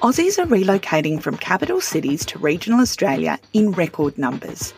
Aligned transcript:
Aussies 0.00 0.38
are 0.38 0.46
relocating 0.46 1.20
from 1.20 1.36
capital 1.36 1.80
cities 1.80 2.24
to 2.26 2.38
regional 2.38 2.78
Australia 2.78 3.36
in 3.52 3.72
record 3.72 4.16
numbers. 4.16 4.72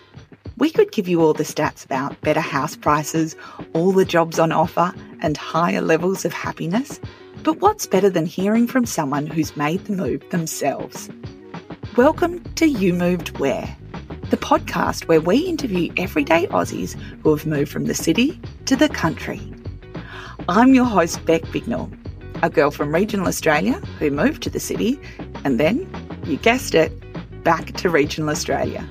We 0.57 0.70
could 0.70 0.92
give 0.92 1.08
you 1.08 1.20
all 1.20 1.34
the 1.34 1.42
stats 1.42 1.84
about 1.84 2.18
better 2.23 2.41
house 2.41 2.75
prices, 2.75 3.36
all 3.75 3.92
the 3.92 4.06
jobs 4.06 4.38
on 4.38 4.50
offer, 4.50 4.94
and 5.20 5.36
higher 5.36 5.83
levels 5.83 6.25
of 6.25 6.33
happiness. 6.33 6.98
But 7.42 7.60
what's 7.60 7.86
better 7.86 8.09
than 8.09 8.25
hearing 8.25 8.66
from 8.66 8.86
someone 8.86 9.27
who's 9.27 9.59
made 9.59 9.84
the 9.84 9.93
move 9.93 10.22
themselves? 10.30 11.11
Welcome 11.98 12.43
to 12.55 12.64
You 12.64 12.95
Moved 12.95 13.39
Where, 13.39 13.77
the 14.30 14.39
podcast 14.39 15.07
where 15.07 15.21
we 15.21 15.41
interview 15.41 15.93
everyday 15.98 16.46
Aussies 16.46 16.98
who 17.23 17.37
have 17.37 17.45
moved 17.45 17.71
from 17.71 17.84
the 17.84 17.95
city 17.95 18.41
to 18.64 18.75
the 18.75 18.89
country. 18.89 19.52
I'm 20.48 20.75
your 20.75 20.87
host, 20.87 21.23
Beck 21.27 21.43
Bignell, 21.43 21.93
a 22.43 22.50
girl 22.50 22.70
from 22.70 22.95
regional 22.95 23.27
Australia 23.27 23.75
who 23.98 24.11
moved 24.11 24.43
to 24.43 24.50
the 24.50 24.60
city 24.60 24.98
and 25.45 25.59
then, 25.60 25.88
you 26.24 26.37
guessed 26.37 26.74
it, 26.74 26.92
back 27.45 27.73
to 27.73 27.91
regional 27.91 28.30
Australia. 28.30 28.87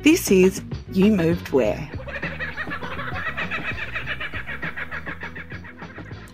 This 0.00 0.30
is 0.30 0.62
You 0.92 1.12
Moved 1.12 1.50
Where. 1.50 1.90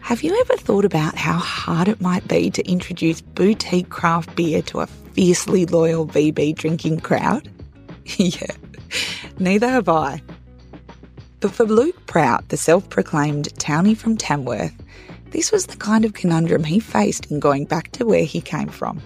Have 0.01 0.23
you 0.23 0.39
ever 0.39 0.57
thought 0.57 0.85
about 0.85 1.17
how 1.17 1.39
hard 1.39 1.89
it 1.89 2.01
might 2.01 2.29
be 2.29 2.51
to 2.51 2.71
introduce 2.71 3.21
boutique 3.21 3.89
craft 3.89 4.37
beer 4.37 4.63
to 4.63 4.81
a 4.81 4.87
fiercely 4.87 5.67
loyal 5.67 6.07
VB 6.07 6.55
drinking 6.55 7.01
crowd? 7.01 7.49
yeah, 8.17 8.47
neither 9.39 9.69
have 9.69 9.89
I. 9.89 10.23
But 11.41 11.53
for 11.53 11.65
Luke 11.65 12.07
Prout, 12.07 12.49
the 12.51 12.57
self 12.57 12.89
proclaimed 12.91 13.49
townie 13.55 13.97
from 13.97 14.17
Tamworth, 14.17 14.75
this 15.35 15.51
was 15.51 15.67
the 15.67 15.77
kind 15.77 16.05
of 16.05 16.13
conundrum 16.13 16.63
he 16.63 16.79
faced 16.79 17.29
in 17.29 17.41
going 17.41 17.65
back 17.65 17.91
to 17.91 18.07
where 18.07 18.23
he 18.23 18.41
came 18.41 18.69
from. 18.69 19.03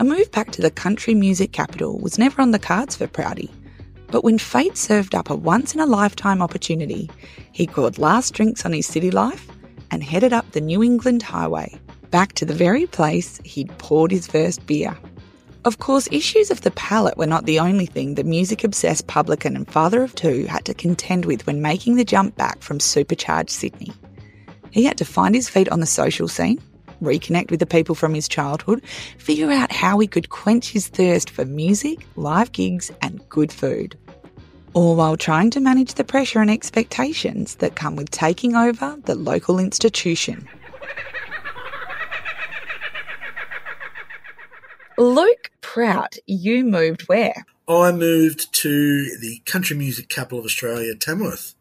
A 0.00 0.04
move 0.04 0.32
back 0.32 0.50
to 0.50 0.60
the 0.60 0.70
country 0.70 1.14
music 1.14 1.52
capital 1.52 1.96
was 2.00 2.18
never 2.18 2.42
on 2.42 2.50
the 2.50 2.58
cards 2.58 2.96
for 2.96 3.06
Prouty, 3.06 3.48
but 4.08 4.24
when 4.24 4.36
fate 4.36 4.76
served 4.76 5.14
up 5.14 5.30
a 5.30 5.36
once 5.36 5.74
in 5.74 5.80
a 5.80 5.86
lifetime 5.86 6.42
opportunity, 6.42 7.08
he 7.52 7.68
called 7.68 7.98
last 7.98 8.34
drinks 8.34 8.66
on 8.66 8.72
his 8.72 8.84
city 8.84 9.12
life 9.12 9.46
and 9.92 10.02
headed 10.02 10.32
up 10.32 10.50
the 10.50 10.60
New 10.60 10.82
England 10.82 11.22
Highway, 11.22 11.78
back 12.10 12.32
to 12.32 12.44
the 12.44 12.52
very 12.52 12.86
place 12.86 13.40
he'd 13.44 13.78
poured 13.78 14.10
his 14.10 14.26
first 14.26 14.66
beer. 14.66 14.98
Of 15.64 15.78
course, 15.78 16.08
issues 16.10 16.50
of 16.50 16.62
the 16.62 16.72
palate 16.72 17.16
were 17.16 17.26
not 17.28 17.46
the 17.46 17.60
only 17.60 17.86
thing 17.86 18.16
the 18.16 18.24
music 18.24 18.64
obsessed 18.64 19.06
publican 19.06 19.54
and 19.54 19.70
father 19.70 20.02
of 20.02 20.16
two 20.16 20.46
had 20.46 20.64
to 20.64 20.74
contend 20.74 21.26
with 21.26 21.46
when 21.46 21.62
making 21.62 21.94
the 21.94 22.04
jump 22.04 22.34
back 22.34 22.60
from 22.60 22.80
supercharged 22.80 23.50
Sydney. 23.50 23.92
He 24.74 24.82
had 24.82 24.98
to 24.98 25.04
find 25.04 25.36
his 25.36 25.48
feet 25.48 25.68
on 25.68 25.78
the 25.78 25.86
social 25.86 26.26
scene, 26.26 26.60
reconnect 27.00 27.48
with 27.52 27.60
the 27.60 27.66
people 27.66 27.94
from 27.94 28.12
his 28.12 28.26
childhood, 28.26 28.84
figure 29.18 29.52
out 29.52 29.70
how 29.70 30.00
he 30.00 30.08
could 30.08 30.30
quench 30.30 30.72
his 30.72 30.88
thirst 30.88 31.30
for 31.30 31.44
music, 31.44 32.04
live 32.16 32.50
gigs, 32.50 32.90
and 33.00 33.26
good 33.28 33.52
food. 33.52 33.96
All 34.72 34.96
while 34.96 35.16
trying 35.16 35.50
to 35.50 35.60
manage 35.60 35.94
the 35.94 36.02
pressure 36.02 36.40
and 36.40 36.50
expectations 36.50 37.54
that 37.56 37.76
come 37.76 37.94
with 37.94 38.10
taking 38.10 38.56
over 38.56 38.98
the 39.04 39.14
local 39.14 39.60
institution. 39.60 40.48
Luke 44.98 45.52
Prout, 45.60 46.16
you 46.26 46.64
moved 46.64 47.02
where? 47.02 47.46
I 47.68 47.92
moved 47.92 48.52
to 48.62 49.16
the 49.20 49.40
country 49.46 49.76
music 49.76 50.08
capital 50.08 50.40
of 50.40 50.44
Australia, 50.44 50.96
Tamworth. 50.96 51.54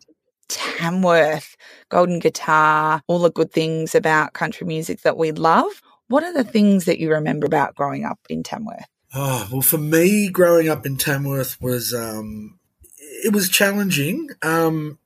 Tamworth, 0.48 1.55
golden 1.94 2.17
guitar, 2.17 3.03
all 3.08 3.19
the 3.19 3.31
good 3.31 3.52
things 3.52 3.94
about 3.94 4.33
country 4.33 4.66
music 4.66 5.02
that 5.02 5.16
we 5.16 5.31
love. 5.31 5.72
What 6.08 6.23
are 6.23 6.33
the 6.33 6.44
things 6.44 6.86
that 6.86 6.99
you 6.99 7.11
remember 7.11 7.45
about 7.45 7.75
growing 7.75 8.03
up 8.03 8.19
in 8.30 8.41
Tamworth? 8.41 8.88
Oh, 9.13 9.47
well, 9.52 9.61
for 9.61 9.77
me, 9.77 10.27
growing 10.27 10.69
up 10.69 10.88
in 10.88 10.97
Tamworth 10.97 11.61
was, 11.61 11.94
um, 11.94 12.58
it 12.98 13.32
was 13.32 13.48
challenging. 13.48 14.30
Um, 14.42 14.98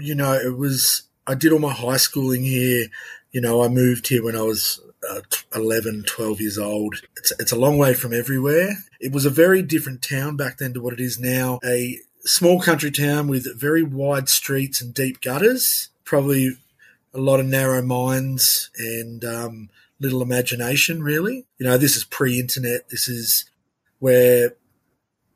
you 0.00 0.14
know, 0.14 0.32
it 0.32 0.56
was, 0.56 1.02
I 1.26 1.34
did 1.34 1.52
all 1.52 1.58
my 1.58 1.72
high 1.72 1.98
schooling 1.98 2.44
here. 2.44 2.86
You 3.30 3.42
know, 3.42 3.62
I 3.62 3.68
moved 3.68 4.08
here 4.08 4.24
when 4.24 4.36
I 4.36 4.42
was 4.42 4.80
uh, 5.08 5.20
11, 5.54 6.04
12 6.06 6.40
years 6.40 6.58
old. 6.58 6.94
It's, 7.18 7.32
it's 7.38 7.52
a 7.52 7.58
long 7.58 7.76
way 7.76 7.92
from 7.92 8.14
everywhere. 8.14 8.78
It 9.00 9.12
was 9.12 9.26
a 9.26 9.30
very 9.30 9.60
different 9.60 10.00
town 10.02 10.36
back 10.36 10.56
then 10.56 10.72
to 10.72 10.80
what 10.80 10.94
it 10.94 11.00
is 11.00 11.18
now. 11.18 11.60
A 11.62 11.98
small 12.24 12.58
country 12.60 12.90
town 12.90 13.28
with 13.28 13.58
very 13.58 13.82
wide 13.82 14.30
streets 14.30 14.80
and 14.80 14.94
deep 14.94 15.20
gutters, 15.20 15.90
probably 16.12 16.50
a 17.14 17.18
lot 17.18 17.40
of 17.40 17.46
narrow 17.46 17.80
minds 17.80 18.68
and 18.76 19.24
um, 19.24 19.70
little 19.98 20.20
imagination, 20.20 21.02
really. 21.02 21.46
You 21.56 21.64
know, 21.64 21.78
this 21.78 21.96
is 21.96 22.04
pre 22.04 22.38
internet. 22.38 22.90
This 22.90 23.08
is 23.08 23.46
where 23.98 24.52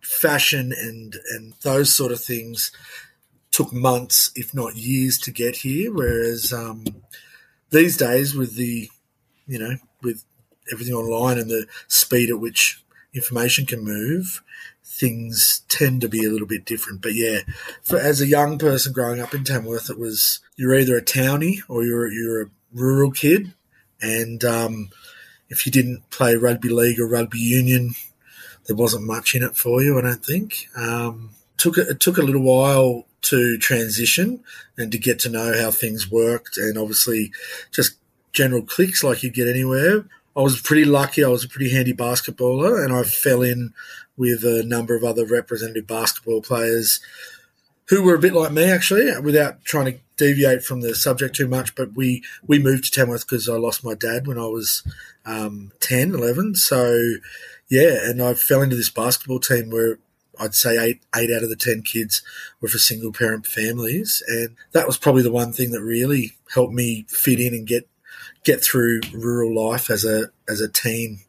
fashion 0.02 0.74
and, 0.78 1.16
and 1.30 1.54
those 1.62 1.96
sort 1.96 2.12
of 2.12 2.20
things 2.20 2.72
took 3.50 3.72
months, 3.72 4.30
if 4.36 4.52
not 4.52 4.76
years, 4.76 5.16
to 5.20 5.30
get 5.30 5.56
here. 5.56 5.90
Whereas 5.94 6.52
um, 6.52 6.84
these 7.70 7.96
days, 7.96 8.34
with 8.34 8.56
the, 8.56 8.90
you 9.46 9.58
know, 9.58 9.76
with 10.02 10.26
everything 10.70 10.92
online 10.92 11.38
and 11.38 11.48
the 11.48 11.66
speed 11.88 12.28
at 12.28 12.38
which 12.38 12.84
information 13.14 13.64
can 13.64 13.82
move, 13.82 14.42
things 14.98 15.62
tend 15.68 16.00
to 16.00 16.08
be 16.08 16.24
a 16.24 16.30
little 16.30 16.46
bit 16.46 16.64
different. 16.64 17.02
But 17.02 17.14
yeah, 17.14 17.40
for, 17.82 17.98
as 17.98 18.20
a 18.20 18.26
young 18.26 18.58
person 18.58 18.92
growing 18.92 19.20
up 19.20 19.34
in 19.34 19.44
Tamworth, 19.44 19.90
it 19.90 19.98
was 19.98 20.40
you're 20.56 20.78
either 20.78 20.96
a 20.96 21.02
townie 21.02 21.60
or 21.68 21.84
you're 21.84 22.10
you're 22.10 22.42
a 22.42 22.50
rural 22.72 23.10
kid, 23.10 23.52
and 24.00 24.44
um, 24.44 24.90
if 25.48 25.66
you 25.66 25.72
didn't 25.72 26.08
play 26.10 26.36
rugby 26.36 26.68
league 26.68 26.98
or 26.98 27.08
rugby 27.08 27.38
union, 27.38 27.94
there 28.66 28.76
wasn't 28.76 29.06
much 29.06 29.34
in 29.34 29.42
it 29.42 29.56
for 29.56 29.82
you. 29.82 29.98
I 29.98 30.02
don't 30.02 30.24
think. 30.24 30.68
Um, 30.76 31.30
took 31.56 31.78
it 31.78 32.00
took 32.00 32.18
a 32.18 32.22
little 32.22 32.42
while 32.42 33.06
to 33.22 33.58
transition 33.58 34.40
and 34.76 34.92
to 34.92 34.98
get 34.98 35.18
to 35.20 35.28
know 35.28 35.54
how 35.60 35.70
things 35.70 36.10
worked, 36.10 36.56
and 36.56 36.78
obviously 36.78 37.32
just 37.70 37.96
general 38.32 38.62
cliques 38.62 39.02
like 39.02 39.22
you'd 39.22 39.34
get 39.34 39.48
anywhere. 39.48 40.04
I 40.36 40.40
was 40.40 40.60
pretty 40.60 40.84
lucky. 40.84 41.24
I 41.24 41.28
was 41.28 41.44
a 41.44 41.48
pretty 41.48 41.70
handy 41.70 41.94
basketballer, 41.94 42.84
and 42.84 42.92
I 42.92 43.02
fell 43.04 43.42
in 43.42 43.72
with 44.16 44.44
a 44.44 44.64
number 44.64 44.94
of 44.94 45.04
other 45.04 45.24
representative 45.26 45.86
basketball 45.86 46.40
players 46.40 47.00
who 47.88 48.02
were 48.02 48.14
a 48.14 48.20
bit 48.20 48.32
like 48.32 48.52
me, 48.52 48.64
actually, 48.64 49.10
without 49.20 49.64
trying 49.64 49.86
to 49.86 49.98
deviate 50.16 50.64
from 50.64 50.80
the 50.80 50.94
subject 50.94 51.36
too 51.36 51.46
much. 51.46 51.74
But 51.74 51.94
we, 51.94 52.24
we 52.46 52.58
moved 52.58 52.84
to 52.84 52.90
Tamworth 52.90 53.26
because 53.26 53.48
I 53.48 53.56
lost 53.56 53.84
my 53.84 53.94
dad 53.94 54.26
when 54.26 54.38
I 54.38 54.46
was 54.46 54.82
um, 55.24 55.72
10, 55.80 56.14
11. 56.14 56.56
So, 56.56 57.12
yeah, 57.68 57.98
and 58.02 58.20
I 58.20 58.34
fell 58.34 58.62
into 58.62 58.76
this 58.76 58.90
basketball 58.90 59.38
team 59.38 59.70
where 59.70 59.98
I'd 60.38 60.54
say 60.54 60.76
eight 60.76 61.02
eight 61.14 61.30
out 61.32 61.42
of 61.42 61.48
the 61.48 61.56
ten 61.56 61.82
kids 61.82 62.22
were 62.60 62.68
for 62.68 62.78
single 62.78 63.12
parent 63.12 63.46
families, 63.46 64.22
and 64.28 64.56
that 64.72 64.86
was 64.86 64.98
probably 64.98 65.22
the 65.22 65.32
one 65.32 65.52
thing 65.52 65.70
that 65.70 65.82
really 65.82 66.32
helped 66.54 66.74
me 66.74 67.06
fit 67.08 67.40
in 67.40 67.54
and 67.54 67.66
get 67.66 67.88
get 68.44 68.62
through 68.62 69.00
rural 69.12 69.54
life 69.54 69.90
as 69.90 70.04
a 70.04 70.30
as 70.48 70.60
a 70.60 70.68
teen, 70.68 71.20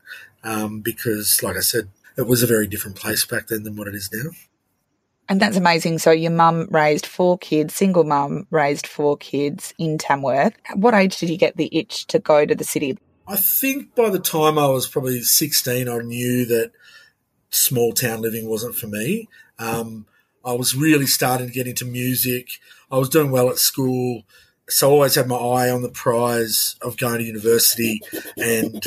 um, 0.44 0.82
because 0.82 1.42
like 1.42 1.56
I 1.56 1.62
said, 1.62 1.90
it 2.18 2.28
was 2.28 2.44
a 2.44 2.48
very 2.48 2.68
different 2.68 2.98
place 2.98 3.26
back 3.26 3.48
then 3.48 3.64
than 3.64 3.76
what 3.76 3.88
it 3.88 3.96
is 3.96 4.10
now. 4.12 4.32
And 5.30 5.42
that's 5.42 5.58
amazing. 5.58 6.00
So 6.00 6.12
your 6.12 6.32
mum 6.32 6.68
raised 6.72 7.06
four 7.06 7.38
kids, 7.38 7.76
single 7.76 8.06
mum 8.06 8.48
raised 8.50 8.88
four 8.88 9.18
kids 9.18 9.74
in 9.78 9.98
Tamworth. 9.98 10.54
What 10.74 10.94
age 10.94 11.18
did 11.18 11.30
you 11.30 11.38
get 11.38 11.58
the 11.58 11.70
itch 11.78 12.08
to 12.08 12.20
go 12.20 12.46
to 12.46 12.56
the 12.56 12.64
city? 12.64 12.98
I 13.28 13.36
think 13.36 13.94
by 13.94 14.10
the 14.10 14.20
time 14.20 14.58
I 14.58 14.68
was 14.68 14.88
probably 14.88 15.22
16, 15.22 15.90
I 15.90 15.98
knew 15.98 16.46
that 16.46 16.72
small 17.50 17.92
town 17.92 18.22
living 18.22 18.48
wasn't 18.48 18.76
for 18.76 18.88
me. 18.88 19.28
Um, 19.60 20.06
I 20.46 20.54
was 20.54 20.76
really 20.76 21.08
starting 21.08 21.48
to 21.48 21.54
get 21.54 21.68
into 21.68 21.84
music. 21.84 22.48
I 22.90 22.98
was 22.98 23.10
doing 23.10 23.32
well 23.32 23.50
at 23.50 23.58
school 23.58 24.24
so 24.70 24.90
I 24.90 24.92
always 24.92 25.16
had 25.16 25.28
my 25.28 25.36
eye 25.36 25.70
on 25.70 25.82
the 25.82 25.90
prize 25.90 26.76
of 26.82 26.98
going 26.98 27.20
to 27.20 27.24
university 27.24 28.02
and 28.38 28.86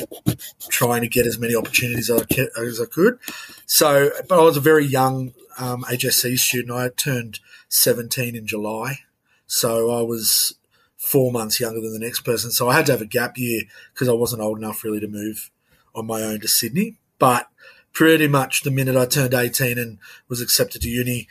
trying 0.69 1.01
to 1.03 1.09
get 1.09 1.27
as 1.27 1.39
many 1.39 1.55
opportunities 1.55 2.11
as 2.11 2.81
I, 2.81 2.85
could. 2.85 3.19
So, 3.67 4.11
but 4.29 4.39
I 4.39 4.43
was 4.43 4.59
a 4.59 4.61
very 4.61 4.85
young 4.85 5.33
um, 5.59 5.85
HSC 5.85 6.39
student. 6.39 6.73
I 6.73 6.91
turned 6.91 7.41
17 7.69 8.37
in 8.37 8.47
July. 8.47 9.01
So 9.47 9.91
I 9.91 10.03
was 10.03 10.55
four 10.97 11.33
months 11.33 11.59
younger 11.59 11.81
than 11.81 11.95
the 11.95 11.99
next 11.99 12.21
person. 12.21 12.51
So 12.51 12.69
I 12.69 12.75
had 12.75 12.87
to 12.87 12.93
have 12.93 13.01
a 13.01 13.07
gap 13.07 13.39
year 13.39 13.63
because 13.95 14.09
I 14.09 14.13
wasn't 14.13 14.43
old 14.43 14.59
enough 14.59 14.85
really 14.85 15.01
to 15.01 15.09
move 15.09 15.51
on 15.95 16.07
my 16.07 16.23
own 16.23 16.41
to 16.41 16.49
Sydney. 16.49 16.99
But 17.19 17.49
pretty 17.93 18.29
much 18.29 18.63
the 18.63 18.71
minute 18.71 18.97
I 18.97 19.07
turned 19.07 19.35
18 19.35 19.79
and 19.79 19.99
was 20.29 20.43
accepted 20.43 20.83
to 20.83 20.91
uni, 20.91 21.27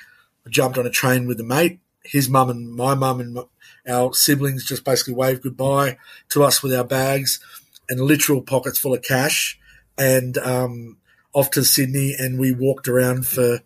I 0.45 0.49
jumped 0.49 0.77
on 0.77 0.87
a 0.87 0.91
train 0.91 1.27
with 1.27 1.39
a 1.39 1.43
mate. 1.43 1.79
His 2.03 2.29
mum 2.29 2.49
and 2.49 2.73
my 2.73 2.95
mum 2.95 3.19
and 3.19 3.37
our 3.87 4.13
siblings 4.13 4.65
just 4.65 4.83
basically 4.83 5.13
waved 5.13 5.43
goodbye 5.43 5.97
to 6.29 6.43
us 6.43 6.63
with 6.63 6.73
our 6.73 6.83
bags 6.83 7.39
and 7.87 7.99
literal 8.01 8.41
pockets 8.41 8.79
full 8.79 8.93
of 8.93 9.01
cash 9.01 9.59
and 9.97 10.37
um, 10.37 10.97
off 11.33 11.51
to 11.51 11.63
Sydney. 11.63 12.15
And 12.17 12.39
we 12.39 12.51
walked 12.51 12.87
around 12.87 13.25
for 13.27 13.59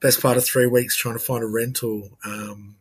best 0.00 0.20
part 0.22 0.36
of 0.36 0.44
three 0.44 0.66
weeks 0.66 0.96
trying 0.96 1.14
to 1.14 1.24
find 1.24 1.42
a 1.42 1.46
rental. 1.46 2.10
Um, 2.24 2.76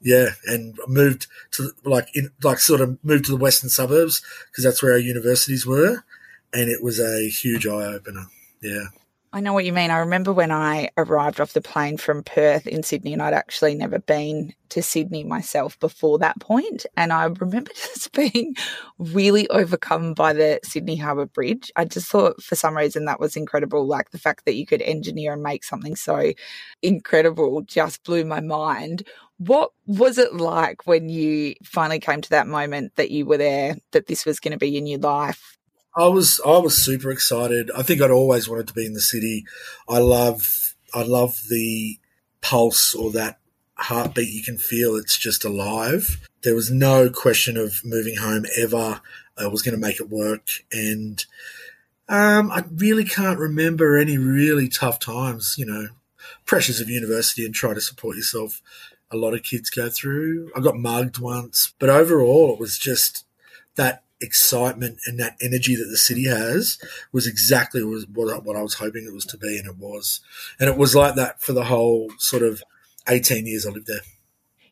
yeah, 0.00 0.30
and 0.44 0.78
moved 0.86 1.26
to 1.52 1.70
like 1.84 2.08
in 2.14 2.30
like 2.42 2.58
sort 2.58 2.80
of 2.80 3.02
moved 3.02 3.24
to 3.26 3.32
the 3.32 3.36
western 3.38 3.70
suburbs 3.70 4.22
because 4.50 4.62
that's 4.62 4.82
where 4.82 4.92
our 4.92 4.98
universities 4.98 5.66
were. 5.66 6.04
and 6.52 6.70
it 6.70 6.82
was 6.82 7.00
a 7.00 7.28
huge 7.28 7.66
eye 7.66 7.84
opener. 7.84 8.26
Yeah. 8.62 8.86
I 9.36 9.40
know 9.40 9.52
what 9.52 9.66
you 9.66 9.72
mean. 9.74 9.90
I 9.90 9.98
remember 9.98 10.32
when 10.32 10.50
I 10.50 10.88
arrived 10.96 11.42
off 11.42 11.52
the 11.52 11.60
plane 11.60 11.98
from 11.98 12.22
Perth 12.22 12.66
in 12.66 12.82
Sydney, 12.82 13.12
and 13.12 13.20
I'd 13.20 13.34
actually 13.34 13.74
never 13.74 13.98
been 13.98 14.54
to 14.70 14.82
Sydney 14.82 15.24
myself 15.24 15.78
before 15.78 16.18
that 16.20 16.40
point. 16.40 16.86
And 16.96 17.12
I 17.12 17.24
remember 17.24 17.70
just 17.74 18.12
being 18.12 18.54
really 18.98 19.46
overcome 19.50 20.14
by 20.14 20.32
the 20.32 20.58
Sydney 20.64 20.96
Harbour 20.96 21.26
Bridge. 21.26 21.70
I 21.76 21.84
just 21.84 22.08
thought 22.08 22.42
for 22.42 22.54
some 22.54 22.74
reason 22.78 23.04
that 23.04 23.20
was 23.20 23.36
incredible. 23.36 23.86
Like 23.86 24.10
the 24.10 24.18
fact 24.18 24.46
that 24.46 24.54
you 24.54 24.64
could 24.64 24.80
engineer 24.80 25.34
and 25.34 25.42
make 25.42 25.64
something 25.64 25.96
so 25.96 26.32
incredible 26.80 27.60
just 27.60 28.04
blew 28.04 28.24
my 28.24 28.40
mind. 28.40 29.06
What 29.36 29.72
was 29.84 30.16
it 30.16 30.32
like 30.32 30.86
when 30.86 31.10
you 31.10 31.56
finally 31.62 32.00
came 32.00 32.22
to 32.22 32.30
that 32.30 32.46
moment 32.46 32.92
that 32.96 33.10
you 33.10 33.26
were 33.26 33.36
there, 33.36 33.76
that 33.92 34.06
this 34.06 34.24
was 34.24 34.40
going 34.40 34.52
to 34.52 34.58
be 34.58 34.70
your 34.70 34.82
new 34.82 34.96
life? 34.96 35.55
I 35.96 36.08
was 36.08 36.40
I 36.44 36.58
was 36.58 36.76
super 36.76 37.10
excited. 37.10 37.70
I 37.76 37.82
think 37.82 38.02
I'd 38.02 38.10
always 38.10 38.48
wanted 38.48 38.68
to 38.68 38.74
be 38.74 38.84
in 38.84 38.92
the 38.92 39.00
city. 39.00 39.46
I 39.88 39.98
love 39.98 40.74
I 40.94 41.02
love 41.02 41.40
the 41.48 41.98
pulse 42.42 42.94
or 42.94 43.10
that 43.12 43.38
heartbeat 43.76 44.32
you 44.32 44.42
can 44.42 44.58
feel. 44.58 44.94
It's 44.96 45.16
just 45.16 45.44
alive. 45.44 46.28
There 46.42 46.54
was 46.54 46.70
no 46.70 47.08
question 47.08 47.56
of 47.56 47.84
moving 47.84 48.16
home 48.16 48.44
ever. 48.58 49.00
I 49.38 49.46
was 49.48 49.62
going 49.62 49.74
to 49.74 49.80
make 49.80 50.00
it 50.00 50.10
work, 50.10 50.48
and 50.70 51.24
um, 52.08 52.50
I 52.50 52.64
really 52.74 53.04
can't 53.04 53.38
remember 53.38 53.96
any 53.96 54.18
really 54.18 54.68
tough 54.68 54.98
times. 54.98 55.56
You 55.56 55.66
know, 55.66 55.86
pressures 56.44 56.80
of 56.80 56.90
university 56.90 57.44
and 57.44 57.54
trying 57.54 57.74
to 57.74 57.80
support 57.80 58.16
yourself. 58.16 58.60
A 59.10 59.16
lot 59.16 59.34
of 59.34 59.44
kids 59.44 59.70
go 59.70 59.88
through. 59.88 60.50
I 60.54 60.60
got 60.60 60.76
mugged 60.76 61.18
once, 61.18 61.72
but 61.78 61.88
overall, 61.88 62.52
it 62.52 62.60
was 62.60 62.76
just 62.76 63.24
that 63.76 64.02
excitement 64.20 64.98
and 65.06 65.18
that 65.20 65.36
energy 65.40 65.76
that 65.76 65.88
the 65.90 65.96
city 65.96 66.24
has 66.24 66.78
was 67.12 67.26
exactly 67.26 67.82
what, 67.82 68.44
what 68.44 68.56
I 68.56 68.62
was 68.62 68.74
hoping 68.74 69.04
it 69.06 69.14
was 69.14 69.26
to 69.26 69.36
be, 69.36 69.58
and 69.58 69.68
it 69.68 69.76
was. 69.76 70.20
And 70.58 70.68
it 70.68 70.76
was 70.76 70.94
like 70.94 71.14
that 71.16 71.40
for 71.40 71.52
the 71.52 71.64
whole 71.64 72.10
sort 72.18 72.42
of 72.42 72.62
18 73.08 73.46
years 73.46 73.66
I 73.66 73.70
lived 73.70 73.86
there. 73.86 74.00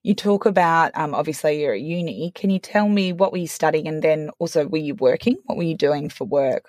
You 0.03 0.15
talk 0.15 0.45
about 0.45 0.93
um, 0.95 1.15
obviously 1.15 1.61
you're 1.63 1.75
at 1.75 1.81
uni. 1.81 2.31
Can 2.35 2.51
you 2.51 2.59
tell 2.59 2.89
me 2.89 3.13
what 3.13 3.33
were 3.33 3.39
you 3.39 3.47
studying, 3.47 3.89
and 3.89 4.03
then 4.03 4.31
also 4.39 4.67
were 4.67 4.79
you 4.79 4.95
working? 4.95 5.39
What 5.47 5.57
were 5.57 5.65
you 5.65 5.77
doing 5.77 6.11
for 6.11 6.25
work? 6.25 6.69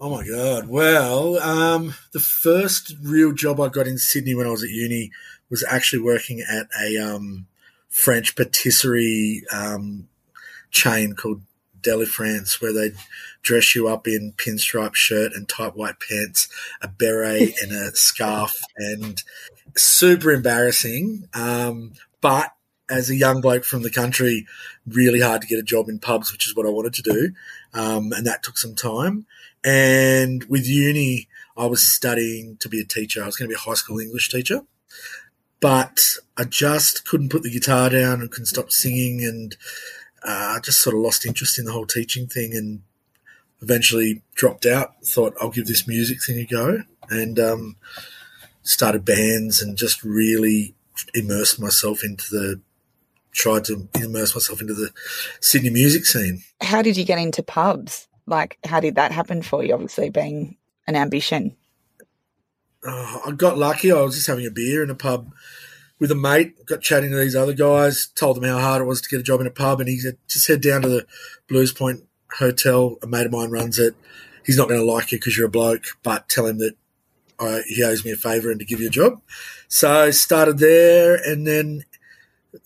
Oh 0.00 0.10
my 0.10 0.26
god! 0.26 0.68
Well, 0.68 1.38
um, 1.38 1.94
the 2.12 2.20
first 2.20 2.94
real 3.02 3.32
job 3.32 3.60
I 3.60 3.68
got 3.68 3.86
in 3.86 3.98
Sydney 3.98 4.34
when 4.34 4.46
I 4.46 4.50
was 4.50 4.64
at 4.64 4.70
uni 4.70 5.10
was 5.50 5.64
actually 5.68 6.02
working 6.02 6.40
at 6.40 6.66
a 6.80 6.96
um, 6.96 7.46
French 7.90 8.34
patisserie 8.34 9.42
um, 9.52 10.08
chain 10.70 11.14
called 11.14 11.42
Deli 11.84 12.06
France 12.06 12.60
where 12.60 12.72
they 12.72 12.92
dress 13.42 13.74
you 13.74 13.86
up 13.86 14.08
in 14.08 14.32
pinstripe 14.36 14.94
shirt 14.94 15.32
and 15.32 15.48
tight 15.48 15.76
white 15.76 16.00
pants, 16.00 16.48
a 16.82 16.88
beret 16.88 17.54
and 17.62 17.72
a 17.72 17.94
scarf, 17.94 18.60
and 18.76 19.22
super 19.76 20.32
embarrassing. 20.32 21.28
Um, 21.34 21.92
but 22.20 22.50
as 22.90 23.10
a 23.10 23.16
young 23.16 23.40
bloke 23.40 23.64
from 23.64 23.82
the 23.82 23.90
country, 23.90 24.46
really 24.86 25.20
hard 25.20 25.42
to 25.42 25.46
get 25.46 25.58
a 25.58 25.62
job 25.62 25.88
in 25.88 25.98
pubs, 25.98 26.32
which 26.32 26.46
is 26.46 26.56
what 26.56 26.66
I 26.66 26.70
wanted 26.70 26.94
to 26.94 27.02
do, 27.02 27.32
um, 27.72 28.12
and 28.12 28.26
that 28.26 28.42
took 28.42 28.58
some 28.58 28.74
time. 28.74 29.26
And 29.62 30.44
with 30.44 30.66
uni, 30.66 31.28
I 31.56 31.66
was 31.66 31.86
studying 31.86 32.56
to 32.58 32.68
be 32.68 32.80
a 32.80 32.84
teacher. 32.84 33.22
I 33.22 33.26
was 33.26 33.36
going 33.36 33.48
to 33.48 33.54
be 33.54 33.58
a 33.58 33.70
high 33.70 33.74
school 33.74 34.00
English 34.00 34.28
teacher, 34.28 34.62
but 35.60 36.16
I 36.36 36.44
just 36.44 37.06
couldn't 37.06 37.30
put 37.30 37.42
the 37.42 37.50
guitar 37.50 37.88
down 37.88 38.20
and 38.20 38.30
couldn't 38.30 38.46
stop 38.46 38.70
singing 38.70 39.24
and 39.24 39.56
uh, 40.24 40.54
I 40.56 40.60
just 40.62 40.80
sort 40.80 40.94
of 40.94 41.02
lost 41.02 41.26
interest 41.26 41.58
in 41.58 41.66
the 41.66 41.72
whole 41.72 41.86
teaching 41.86 42.26
thing 42.26 42.54
and 42.54 42.82
eventually 43.60 44.22
dropped 44.34 44.66
out. 44.66 45.04
Thought 45.04 45.34
I'll 45.40 45.50
give 45.50 45.66
this 45.66 45.86
music 45.86 46.18
thing 46.24 46.38
a 46.38 46.44
go 46.44 46.82
and 47.10 47.38
um, 47.38 47.76
started 48.62 49.04
bands 49.04 49.60
and 49.60 49.76
just 49.76 50.02
really 50.02 50.74
immersed 51.12 51.60
myself 51.60 52.02
into 52.02 52.30
the 52.30 52.60
tried 53.32 53.64
to 53.64 53.88
immerse 54.00 54.34
myself 54.34 54.60
into 54.60 54.74
the 54.74 54.90
Sydney 55.40 55.70
music 55.70 56.06
scene. 56.06 56.42
How 56.60 56.82
did 56.82 56.96
you 56.96 57.04
get 57.04 57.18
into 57.18 57.42
pubs? 57.42 58.06
Like, 58.26 58.58
how 58.64 58.80
did 58.80 58.94
that 58.94 59.12
happen 59.12 59.42
for 59.42 59.62
you? 59.64 59.74
Obviously, 59.74 60.08
being 60.08 60.56
an 60.86 60.96
ambition. 60.96 61.56
Uh, 62.86 63.18
I 63.26 63.32
got 63.32 63.58
lucky. 63.58 63.90
I 63.90 64.00
was 64.00 64.14
just 64.14 64.28
having 64.28 64.46
a 64.46 64.50
beer 64.50 64.82
in 64.82 64.90
a 64.90 64.94
pub 64.94 65.32
with 65.98 66.10
a 66.10 66.14
mate, 66.14 66.66
got 66.66 66.82
chatting 66.82 67.10
to 67.10 67.16
these 67.16 67.36
other 67.36 67.52
guys, 67.52 68.08
told 68.14 68.36
them 68.36 68.44
how 68.44 68.58
hard 68.58 68.82
it 68.82 68.86
was 68.86 69.00
to 69.00 69.08
get 69.08 69.20
a 69.20 69.24
job 69.24 69.40
in 69.40 69.46
a 69.46 69.50
pub, 69.50 69.80
and 69.80 69.88
he 69.88 69.98
said, 69.98 70.18
just 70.28 70.48
head 70.48 70.60
down 70.60 70.82
to 70.82 70.88
the 70.88 71.06
Blues 71.48 71.72
Point 71.72 72.04
Hotel. 72.38 72.96
A 73.02 73.06
mate 73.06 73.26
of 73.26 73.32
mine 73.32 73.50
runs 73.50 73.78
it. 73.78 73.94
He's 74.44 74.58
not 74.58 74.68
going 74.68 74.80
to 74.80 74.86
like 74.86 75.12
you 75.12 75.18
because 75.18 75.36
you're 75.36 75.46
a 75.46 75.50
bloke, 75.50 75.84
but 76.02 76.28
tell 76.28 76.46
him 76.46 76.58
that 76.58 76.74
uh, 77.38 77.60
he 77.66 77.82
owes 77.82 78.04
me 78.04 78.12
a 78.12 78.16
favour 78.16 78.50
and 78.50 78.60
to 78.60 78.66
give 78.66 78.80
you 78.80 78.88
a 78.88 78.90
job. 78.90 79.20
So 79.68 79.90
I 79.90 80.10
started 80.10 80.58
there, 80.58 81.14
and 81.14 81.46
then 81.46 81.84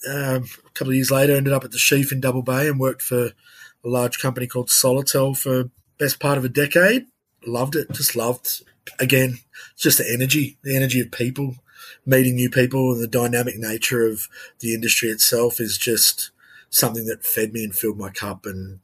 um, 0.09 0.45
a 0.67 0.71
couple 0.75 0.89
of 0.89 0.97
years 0.97 1.11
later, 1.11 1.37
ended 1.37 1.53
up 1.53 1.65
at 1.65 1.71
the 1.71 1.79
Sheaf 1.79 2.13
in 2.13 2.21
Double 2.21 2.43
Bay 2.43 2.69
and 2.69 2.81
worked 2.81 3.03
for 3.03 3.27
a 3.27 3.89
large 3.89 4.19
company 4.19 4.47
called 4.47 4.69
Solotel 4.69 5.37
for 5.37 5.71
best 5.99 6.19
part 6.19 6.39
of 6.39 6.45
a 6.45 6.49
decade. 6.49 7.07
Loved 7.47 7.77
it, 7.77 7.93
just 7.93 8.17
loved. 8.17 8.63
Again, 8.99 9.39
just 9.77 9.99
the 9.99 10.11
energy, 10.11 10.59
the 10.63 10.75
energy 10.75 11.01
of 11.01 11.11
people 11.11 11.57
meeting 12.07 12.35
new 12.35 12.51
people 12.51 12.93
and 12.93 13.03
the 13.03 13.09
dynamic 13.09 13.59
nature 13.59 14.07
of 14.07 14.29
the 14.61 14.75
industry 14.75 15.09
itself 15.09 15.61
is 15.61 15.79
just 15.79 16.31
something 16.71 17.07
that 17.07 17.25
fed 17.25 17.53
me 17.53 17.65
and 17.65 17.75
filled 17.75 17.99
my 17.99 18.11
cup. 18.11 18.47
And 18.47 18.81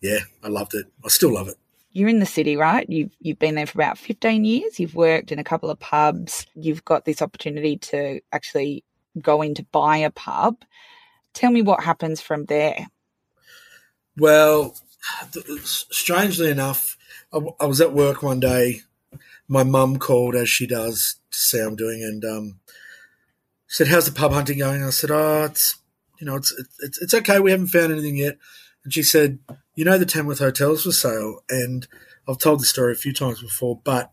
yeah, 0.00 0.20
I 0.42 0.48
loved 0.48 0.74
it. 0.74 0.86
I 1.04 1.08
still 1.08 1.34
love 1.34 1.48
it. 1.48 1.56
You're 1.92 2.08
in 2.08 2.20
the 2.20 2.26
city, 2.26 2.56
right? 2.56 2.88
You've 2.88 3.16
you've 3.20 3.38
been 3.38 3.54
there 3.54 3.66
for 3.66 3.78
about 3.78 3.98
15 3.98 4.44
years. 4.44 4.78
You've 4.78 4.94
worked 4.94 5.32
in 5.32 5.38
a 5.38 5.44
couple 5.44 5.70
of 5.70 5.80
pubs. 5.80 6.46
You've 6.54 6.84
got 6.84 7.04
this 7.04 7.22
opportunity 7.22 7.76
to 7.76 8.20
actually 8.30 8.84
go 9.20 9.42
in 9.42 9.54
to 9.54 9.64
buy 9.72 9.98
a 9.98 10.10
pub. 10.10 10.64
Tell 11.34 11.50
me 11.50 11.62
what 11.62 11.82
happens 11.82 12.20
from 12.20 12.44
there. 12.44 12.88
Well, 14.16 14.76
strangely 15.64 16.50
enough, 16.50 16.96
I 17.32 17.66
was 17.66 17.80
at 17.80 17.92
work 17.92 18.22
one 18.22 18.40
day. 18.40 18.82
My 19.48 19.64
mum 19.64 19.98
called, 19.98 20.34
as 20.34 20.48
she 20.48 20.66
does, 20.66 21.20
to 21.30 21.38
see 21.38 21.58
how 21.58 21.68
I'm 21.68 21.76
doing, 21.76 22.02
and 22.02 22.24
um, 22.24 22.60
said, 23.66 23.88
"How's 23.88 24.06
the 24.06 24.12
pub 24.12 24.32
hunting 24.32 24.58
going?" 24.58 24.82
I 24.84 24.90
said, 24.90 25.10
"Oh, 25.10 25.44
it's 25.44 25.76
you 26.20 26.26
know, 26.26 26.36
it's 26.36 26.52
it's 26.80 27.00
it's 27.00 27.14
okay. 27.14 27.40
We 27.40 27.50
haven't 27.50 27.68
found 27.68 27.92
anything 27.92 28.16
yet." 28.16 28.38
And 28.84 28.92
she 28.92 29.02
said, 29.02 29.38
"You 29.74 29.84
know, 29.84 29.98
the 29.98 30.06
Tamworth 30.06 30.40
Hotel's 30.40 30.82
for 30.82 30.92
sale." 30.92 31.42
And 31.48 31.86
I've 32.28 32.38
told 32.38 32.60
the 32.60 32.66
story 32.66 32.92
a 32.92 32.96
few 32.96 33.12
times 33.12 33.40
before, 33.40 33.80
but 33.82 34.10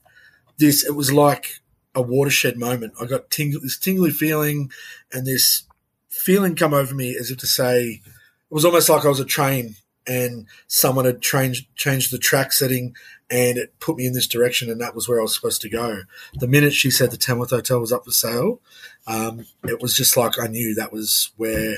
this 0.57 0.85
it 0.85 0.95
was 0.95 1.11
like 1.11 1.59
a 1.93 2.01
watershed 2.01 2.57
moment. 2.57 2.93
I 3.01 3.05
got 3.05 3.29
ting- 3.29 3.59
this 3.61 3.77
tingly 3.77 4.11
feeling, 4.11 4.71
and 5.11 5.25
this 5.25 5.63
feeling 6.09 6.55
come 6.55 6.73
over 6.73 6.95
me 6.95 7.15
as 7.15 7.29
if 7.29 7.37
to 7.39 7.47
say, 7.47 8.01
it 8.03 8.53
was 8.53 8.65
almost 8.65 8.89
like 8.89 9.05
I 9.05 9.09
was 9.09 9.19
a 9.19 9.25
train 9.25 9.75
and 10.07 10.47
someone 10.67 11.05
had 11.05 11.21
changed 11.21 11.67
changed 11.75 12.11
the 12.11 12.17
track 12.17 12.53
setting 12.53 12.95
and 13.29 13.57
it 13.57 13.79
put 13.79 13.97
me 13.97 14.05
in 14.05 14.13
this 14.13 14.27
direction 14.27 14.69
and 14.69 14.79
that 14.79 14.95
was 14.95 15.07
where 15.07 15.19
I 15.19 15.23
was 15.23 15.33
supposed 15.33 15.61
to 15.61 15.69
go. 15.69 16.01
The 16.33 16.47
minute 16.47 16.73
she 16.73 16.91
said 16.91 17.11
the 17.11 17.17
Tamworth 17.17 17.49
Hotel 17.49 17.79
was 17.79 17.91
up 17.91 18.05
for 18.05 18.11
sale, 18.11 18.61
um, 19.07 19.45
it 19.63 19.81
was 19.81 19.95
just 19.95 20.15
like 20.15 20.39
I 20.39 20.47
knew 20.47 20.75
that 20.75 20.93
was 20.93 21.31
where 21.37 21.77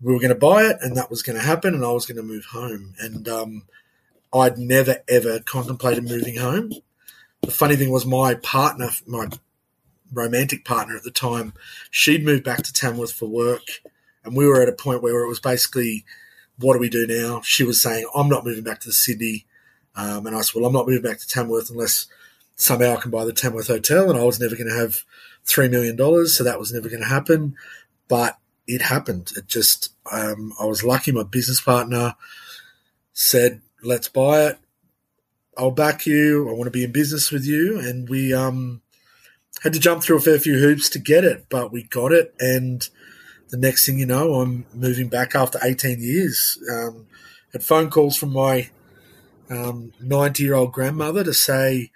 we 0.00 0.12
were 0.12 0.20
going 0.20 0.30
to 0.30 0.34
buy 0.34 0.64
it 0.64 0.76
and 0.80 0.96
that 0.96 1.10
was 1.10 1.22
going 1.22 1.38
to 1.38 1.44
happen 1.44 1.74
and 1.74 1.84
I 1.84 1.92
was 1.92 2.06
going 2.06 2.16
to 2.16 2.22
move 2.22 2.46
home. 2.46 2.94
And 3.00 3.28
um, 3.28 3.62
I'd 4.32 4.58
never 4.58 4.98
ever 5.08 5.40
contemplated 5.40 6.04
moving 6.04 6.36
home. 6.36 6.72
The 7.42 7.50
funny 7.50 7.76
thing 7.76 7.90
was 7.90 8.06
my 8.06 8.34
partner, 8.34 8.90
my 9.06 9.28
romantic 10.12 10.64
partner 10.64 10.96
at 10.96 11.02
the 11.02 11.10
time, 11.10 11.52
she'd 11.90 12.24
moved 12.24 12.44
back 12.44 12.62
to 12.62 12.72
Tamworth 12.72 13.12
for 13.12 13.26
work 13.26 13.62
and 14.24 14.36
we 14.36 14.46
were 14.46 14.62
at 14.62 14.68
a 14.68 14.72
point 14.72 15.02
where 15.02 15.22
it 15.22 15.28
was 15.28 15.40
basically– 15.40 16.04
what 16.60 16.74
do 16.74 16.78
we 16.78 16.88
do 16.88 17.06
now? 17.06 17.40
She 17.42 17.64
was 17.64 17.80
saying, 17.80 18.06
I'm 18.14 18.28
not 18.28 18.44
moving 18.44 18.64
back 18.64 18.80
to 18.80 18.92
Sydney. 18.92 19.46
Um, 19.96 20.26
and 20.26 20.36
I 20.36 20.40
said, 20.40 20.58
well, 20.58 20.66
I'm 20.66 20.72
not 20.72 20.86
moving 20.86 21.02
back 21.02 21.18
to 21.18 21.28
Tamworth 21.28 21.70
unless 21.70 22.06
somehow 22.56 22.96
I 22.96 23.00
can 23.00 23.10
buy 23.10 23.24
the 23.24 23.32
Tamworth 23.32 23.66
Hotel. 23.66 24.08
And 24.08 24.18
I 24.18 24.24
was 24.24 24.40
never 24.40 24.56
going 24.56 24.68
to 24.68 24.76
have 24.76 25.02
$3 25.46 25.70
million. 25.70 26.26
So 26.26 26.44
that 26.44 26.58
was 26.58 26.72
never 26.72 26.88
going 26.88 27.02
to 27.02 27.08
happen. 27.08 27.56
But 28.08 28.38
it 28.66 28.82
happened. 28.82 29.32
It 29.36 29.46
just, 29.46 29.92
um, 30.10 30.52
I 30.60 30.64
was 30.64 30.84
lucky. 30.84 31.12
My 31.12 31.22
business 31.22 31.60
partner 31.60 32.14
said, 33.12 33.60
let's 33.82 34.08
buy 34.08 34.44
it. 34.44 34.58
I'll 35.58 35.70
back 35.70 36.06
you. 36.06 36.48
I 36.48 36.52
want 36.52 36.64
to 36.64 36.70
be 36.70 36.84
in 36.84 36.92
business 36.92 37.30
with 37.30 37.44
you. 37.44 37.78
And 37.78 38.08
we, 38.08 38.32
um, 38.32 38.82
had 39.62 39.72
to 39.74 39.80
jump 39.80 40.02
through 40.02 40.16
a 40.16 40.20
fair 40.20 40.38
few 40.38 40.58
hoops 40.58 40.88
to 40.88 40.98
get 40.98 41.24
it, 41.24 41.46
but 41.50 41.70
we 41.70 41.82
got 41.82 42.12
it. 42.12 42.34
And, 42.40 42.88
the 43.50 43.56
next 43.56 43.84
thing 43.84 43.98
you 43.98 44.06
know, 44.06 44.34
I'm 44.34 44.64
moving 44.72 45.08
back 45.08 45.34
after 45.34 45.58
18 45.62 46.00
years. 46.00 46.58
Um, 46.72 47.06
had 47.52 47.64
phone 47.64 47.90
calls 47.90 48.16
from 48.16 48.32
my 48.32 48.70
90 49.50 49.94
um, 50.00 50.32
year 50.38 50.54
old 50.54 50.72
grandmother 50.72 51.24
to 51.24 51.34
say, 51.34 51.90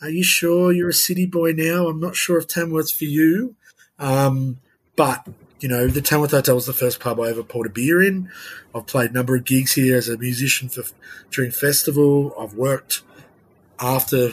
Are 0.00 0.10
you 0.10 0.22
sure 0.22 0.72
you're 0.72 0.90
a 0.90 0.94
city 0.94 1.26
boy 1.26 1.52
now? 1.52 1.88
I'm 1.88 2.00
not 2.00 2.16
sure 2.16 2.38
if 2.38 2.46
Tamworth's 2.46 2.92
for 2.92 3.04
you. 3.04 3.56
Um, 3.98 4.58
but, 4.96 5.26
you 5.60 5.68
know, 5.68 5.88
the 5.88 6.00
Tamworth 6.00 6.30
Hotel 6.30 6.54
was 6.54 6.66
the 6.66 6.72
first 6.72 7.00
pub 7.00 7.20
I 7.20 7.30
ever 7.30 7.42
poured 7.42 7.66
a 7.66 7.70
beer 7.70 8.02
in. 8.02 8.30
I've 8.74 8.86
played 8.86 9.10
a 9.10 9.14
number 9.14 9.36
of 9.36 9.44
gigs 9.44 9.72
here 9.74 9.96
as 9.96 10.08
a 10.08 10.16
musician 10.16 10.68
for 10.68 10.84
during 11.30 11.50
festival. 11.50 12.34
I've 12.38 12.54
worked 12.54 13.02
after 13.80 14.30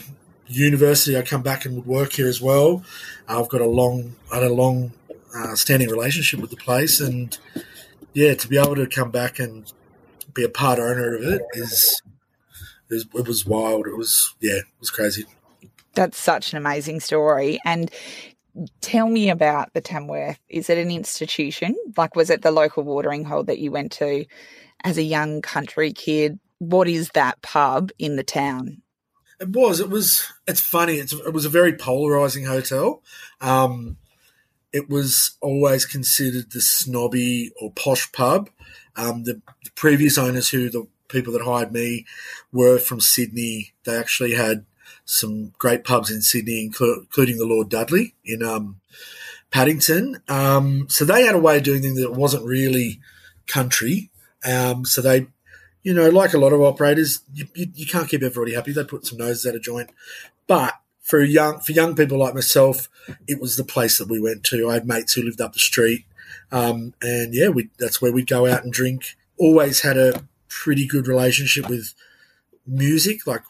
university, 0.47 1.17
I 1.17 1.21
come 1.21 1.41
back 1.41 1.65
and 1.65 1.75
would 1.75 1.85
work 1.85 2.13
here 2.13 2.27
as 2.27 2.41
well. 2.41 2.83
I've 3.27 3.49
got 3.49 3.61
a 3.61 3.65
long, 3.65 4.15
had 4.31 4.43
a 4.43 4.53
long 4.53 4.93
uh, 5.35 5.55
standing 5.55 5.89
relationship 5.89 6.39
with 6.39 6.49
the 6.49 6.57
place, 6.57 6.99
and 6.99 7.37
yeah, 8.13 8.33
to 8.35 8.47
be 8.47 8.57
able 8.57 8.75
to 8.75 8.87
come 8.87 9.11
back 9.11 9.39
and 9.39 9.71
be 10.33 10.43
a 10.43 10.49
part 10.49 10.79
owner 10.79 11.15
of 11.15 11.23
it 11.23 11.41
is, 11.53 12.01
is 12.89 13.05
it 13.13 13.27
was 13.27 13.45
wild. 13.45 13.87
It 13.87 13.97
was 13.97 14.35
yeah, 14.39 14.57
it 14.57 14.65
was 14.79 14.89
crazy. 14.89 15.25
That's 15.95 16.17
such 16.17 16.53
an 16.53 16.57
amazing 16.57 16.99
story. 16.99 17.59
And 17.65 17.91
tell 18.81 19.07
me 19.07 19.29
about 19.29 19.73
the 19.73 19.81
Tamworth. 19.81 20.39
Is 20.49 20.69
it 20.69 20.77
an 20.77 20.91
institution? 20.91 21.75
Like, 21.95 22.15
was 22.15 22.29
it 22.29 22.41
the 22.41 22.51
local 22.51 22.83
watering 22.83 23.25
hole 23.25 23.43
that 23.43 23.59
you 23.59 23.71
went 23.71 23.91
to 23.93 24.25
as 24.83 24.97
a 24.97 25.03
young 25.03 25.41
country 25.41 25.91
kid? 25.93 26.39
What 26.59 26.87
is 26.87 27.09
that 27.09 27.41
pub 27.41 27.91
in 27.99 28.15
the 28.15 28.23
town? 28.23 28.81
It 29.39 29.49
was. 29.49 29.79
It 29.79 29.89
was. 29.89 30.25
It's 30.47 30.61
funny. 30.61 30.95
It's, 30.95 31.13
it 31.13 31.33
was 31.33 31.45
a 31.45 31.49
very 31.49 31.73
polarizing 31.73 32.45
hotel. 32.45 33.03
Um, 33.39 33.97
it 34.73 34.89
was 34.89 35.37
always 35.41 35.85
considered 35.85 36.51
the 36.51 36.61
snobby 36.61 37.51
or 37.61 37.71
posh 37.71 38.11
pub. 38.11 38.49
Um, 38.95 39.23
the, 39.23 39.41
the, 39.63 39.71
previous 39.75 40.17
owners, 40.17 40.49
who 40.49 40.69
the 40.69 40.87
people 41.07 41.33
that 41.33 41.43
hired 41.43 41.71
me, 41.71 42.05
were 42.51 42.77
from 42.79 42.99
Sydney. 42.99 43.73
They 43.83 43.97
actually 43.97 44.33
had 44.33 44.65
some 45.05 45.53
great 45.57 45.83
pubs 45.83 46.11
in 46.11 46.21
Sydney, 46.21 46.63
including 46.63 47.37
the 47.37 47.45
Lord 47.45 47.69
Dudley 47.69 48.13
in 48.25 48.43
um, 48.43 48.79
Paddington. 49.51 50.21
Um, 50.27 50.87
so 50.89 51.05
they 51.05 51.25
had 51.25 51.35
a 51.35 51.39
way 51.39 51.57
of 51.57 51.63
doing 51.63 51.81
things 51.81 51.99
that 52.01 52.11
wasn't 52.11 52.45
really 52.45 52.99
country. 53.47 54.09
Um, 54.45 54.85
so 54.85 55.01
they 55.01 55.27
you 55.87 55.93
know, 55.93 56.09
like 56.09 56.33
a 56.33 56.37
lot 56.37 56.51
of 56.51 56.59
operators, 56.59 57.21
you, 57.33 57.47
you, 57.55 57.67
you, 57.73 57.85
can't 57.85 58.09
keep 58.09 58.21
everybody 58.21 58.53
happy. 58.53 58.73
They 58.73 58.83
put 58.83 59.05
some 59.05 59.19
noses 59.19 59.45
out 59.45 59.55
of 59.55 59.61
joint. 59.61 59.89
But 60.45 60.73
for 60.99 61.21
young 61.21 61.61
for 61.61 61.71
young 61.71 61.95
people 61.95 62.19
like 62.19 62.33
myself, 62.33 62.89
it 63.25 63.39
was 63.39 63.55
the 63.55 63.63
place 63.63 63.97
that 63.97 64.09
we 64.09 64.19
went 64.19 64.43
to. 64.45 64.69
I 64.69 64.73
had 64.73 64.85
mates 64.85 65.13
who 65.13 65.21
lived 65.21 65.39
up 65.39 65.53
the 65.53 65.59
street, 65.59 66.03
um, 66.51 66.93
and 67.01 67.33
yeah, 67.33 67.47
we 67.47 67.69
that's 67.79 68.01
where 68.01 68.11
we'd 68.11 68.27
go 68.27 68.45
out 68.45 68.65
and 68.65 68.73
drink. 68.73 69.15
Always 69.37 69.79
had 69.81 69.95
a 69.95 70.27
pretty 70.49 70.87
good 70.87 71.07
relationship 71.07 71.69
with 71.69 71.93
music. 72.65 73.25
Like 73.27 73.43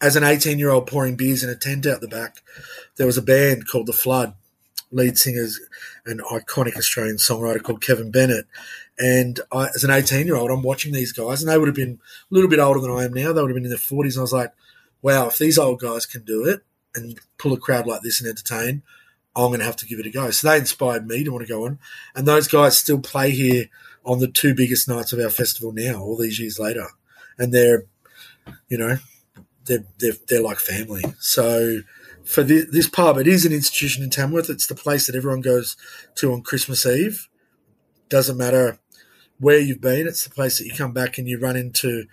as 0.00 0.16
an 0.16 0.24
eighteen 0.24 0.58
year 0.58 0.70
old 0.70 0.86
pouring 0.86 1.16
beers 1.16 1.42
in 1.44 1.50
a 1.50 1.56
tent 1.56 1.86
out 1.86 2.00
the 2.00 2.08
back, 2.08 2.42
there 2.96 3.06
was 3.06 3.18
a 3.18 3.22
band 3.22 3.68
called 3.68 3.86
the 3.86 3.92
Flood. 3.92 4.34
Lead 4.90 5.18
singer's 5.18 5.60
an 6.06 6.20
iconic 6.30 6.76
Australian 6.76 7.16
songwriter 7.16 7.60
called 7.60 7.82
Kevin 7.82 8.12
Bennett, 8.12 8.46
and 8.98 9.40
I, 9.50 9.66
as 9.74 9.82
an 9.82 9.90
18 9.90 10.26
year 10.26 10.36
old, 10.36 10.50
I'm 10.50 10.62
watching 10.62 10.92
these 10.92 11.12
guys, 11.12 11.42
and 11.42 11.50
they 11.50 11.58
would 11.58 11.68
have 11.68 11.74
been 11.74 11.98
a 12.30 12.34
little 12.34 12.48
bit 12.48 12.60
older 12.60 12.80
than 12.80 12.90
I 12.90 13.04
am 13.04 13.12
now. 13.12 13.32
They 13.32 13.40
would 13.40 13.50
have 13.50 13.56
been 13.56 13.64
in 13.64 13.70
their 13.70 13.78
40s. 13.78 14.12
And 14.12 14.18
I 14.18 14.22
was 14.22 14.32
like, 14.32 14.52
wow, 15.02 15.26
if 15.26 15.38
these 15.38 15.58
old 15.58 15.80
guys 15.80 16.06
can 16.06 16.22
do 16.22 16.44
it 16.44 16.62
and 16.94 17.18
pull 17.38 17.52
a 17.52 17.58
crowd 17.58 17.86
like 17.86 18.02
this 18.02 18.20
and 18.20 18.28
entertain, 18.28 18.82
I'm 19.34 19.48
going 19.48 19.58
to 19.58 19.66
have 19.66 19.76
to 19.76 19.86
give 19.86 19.98
it 19.98 20.06
a 20.06 20.10
go. 20.10 20.30
So 20.30 20.48
they 20.48 20.58
inspired 20.58 21.08
me 21.08 21.24
to 21.24 21.30
want 21.30 21.44
to 21.44 21.52
go 21.52 21.64
on. 21.64 21.80
And 22.14 22.26
those 22.26 22.46
guys 22.46 22.78
still 22.78 23.00
play 23.00 23.32
here 23.32 23.68
on 24.04 24.18
the 24.18 24.28
two 24.28 24.54
biggest 24.54 24.88
nights 24.88 25.12
of 25.12 25.18
our 25.18 25.30
festival 25.30 25.72
now, 25.72 26.00
all 26.00 26.16
these 26.16 26.38
years 26.38 26.58
later. 26.58 26.86
And 27.38 27.52
they're, 27.52 27.84
you 28.68 28.78
know, 28.78 28.98
they're, 29.64 29.84
they're, 29.98 30.12
they're 30.28 30.42
like 30.42 30.58
family. 30.58 31.02
So 31.20 31.80
for 32.24 32.42
the, 32.42 32.66
this 32.70 32.88
pub, 32.88 33.18
it 33.18 33.26
is 33.26 33.44
an 33.44 33.52
institution 33.52 34.02
in 34.02 34.10
Tamworth. 34.10 34.50
It's 34.50 34.66
the 34.66 34.74
place 34.74 35.06
that 35.06 35.16
everyone 35.16 35.40
goes 35.40 35.76
to 36.16 36.32
on 36.32 36.42
Christmas 36.42 36.86
Eve. 36.86 37.28
Doesn't 38.08 38.36
matter 38.36 38.78
where 39.38 39.58
you've 39.58 39.80
been. 39.80 40.06
It's 40.06 40.24
the 40.24 40.30
place 40.30 40.58
that 40.58 40.66
you 40.66 40.72
come 40.72 40.92
back 40.92 41.18
and 41.18 41.28
you 41.28 41.38
run 41.38 41.56
into 41.56 42.04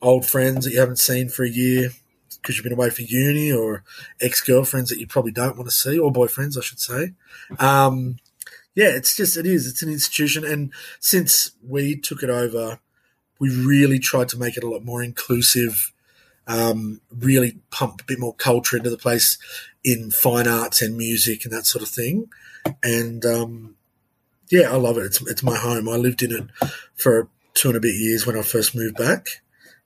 old 0.00 0.26
friends 0.26 0.64
that 0.64 0.72
you 0.72 0.80
haven't 0.80 0.98
seen 0.98 1.28
for 1.28 1.44
a 1.44 1.50
year 1.50 1.90
because 2.40 2.56
you've 2.56 2.64
been 2.64 2.72
away 2.72 2.90
for 2.90 3.02
uni 3.02 3.52
or 3.52 3.84
ex 4.20 4.40
girlfriends 4.40 4.90
that 4.90 4.98
you 4.98 5.06
probably 5.06 5.32
don't 5.32 5.56
want 5.56 5.68
to 5.68 5.74
see 5.74 5.98
or 5.98 6.12
boyfriends, 6.12 6.56
I 6.56 6.60
should 6.60 6.80
say. 6.80 7.14
Um, 7.58 8.16
yeah, 8.78 8.90
it's 8.94 9.16
just, 9.16 9.36
it 9.36 9.44
is. 9.44 9.66
It's 9.66 9.82
an 9.82 9.88
institution. 9.88 10.44
And 10.44 10.72
since 11.00 11.50
we 11.66 11.98
took 11.98 12.22
it 12.22 12.30
over, 12.30 12.78
we 13.40 13.48
really 13.48 13.98
tried 13.98 14.28
to 14.28 14.38
make 14.38 14.56
it 14.56 14.62
a 14.62 14.68
lot 14.68 14.84
more 14.84 15.02
inclusive, 15.02 15.92
um, 16.46 17.00
really 17.10 17.58
pump 17.72 18.02
a 18.02 18.04
bit 18.04 18.20
more 18.20 18.36
culture 18.36 18.76
into 18.76 18.88
the 18.88 18.96
place 18.96 19.36
in 19.82 20.12
fine 20.12 20.46
arts 20.46 20.80
and 20.80 20.96
music 20.96 21.44
and 21.44 21.52
that 21.52 21.66
sort 21.66 21.82
of 21.82 21.88
thing. 21.88 22.30
And 22.84 23.26
um, 23.26 23.74
yeah, 24.48 24.70
I 24.70 24.76
love 24.76 24.96
it. 24.96 25.06
It's 25.06 25.20
it's 25.22 25.42
my 25.42 25.56
home. 25.56 25.88
I 25.88 25.96
lived 25.96 26.22
in 26.22 26.30
it 26.30 26.44
for 26.94 27.28
two 27.54 27.70
and 27.70 27.76
a 27.76 27.80
bit 27.80 27.96
years 27.96 28.28
when 28.28 28.38
I 28.38 28.42
first 28.42 28.76
moved 28.76 28.96
back. 28.96 29.26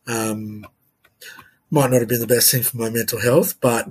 Um, 0.07 0.67
might 1.71 1.91
not 1.91 2.01
have 2.01 2.09
been 2.09 2.21
the 2.21 2.27
best 2.27 2.51
thing 2.51 2.63
for 2.63 2.77
my 2.77 2.91
mental 2.91 3.23
health, 3.23 3.59
but 3.59 3.89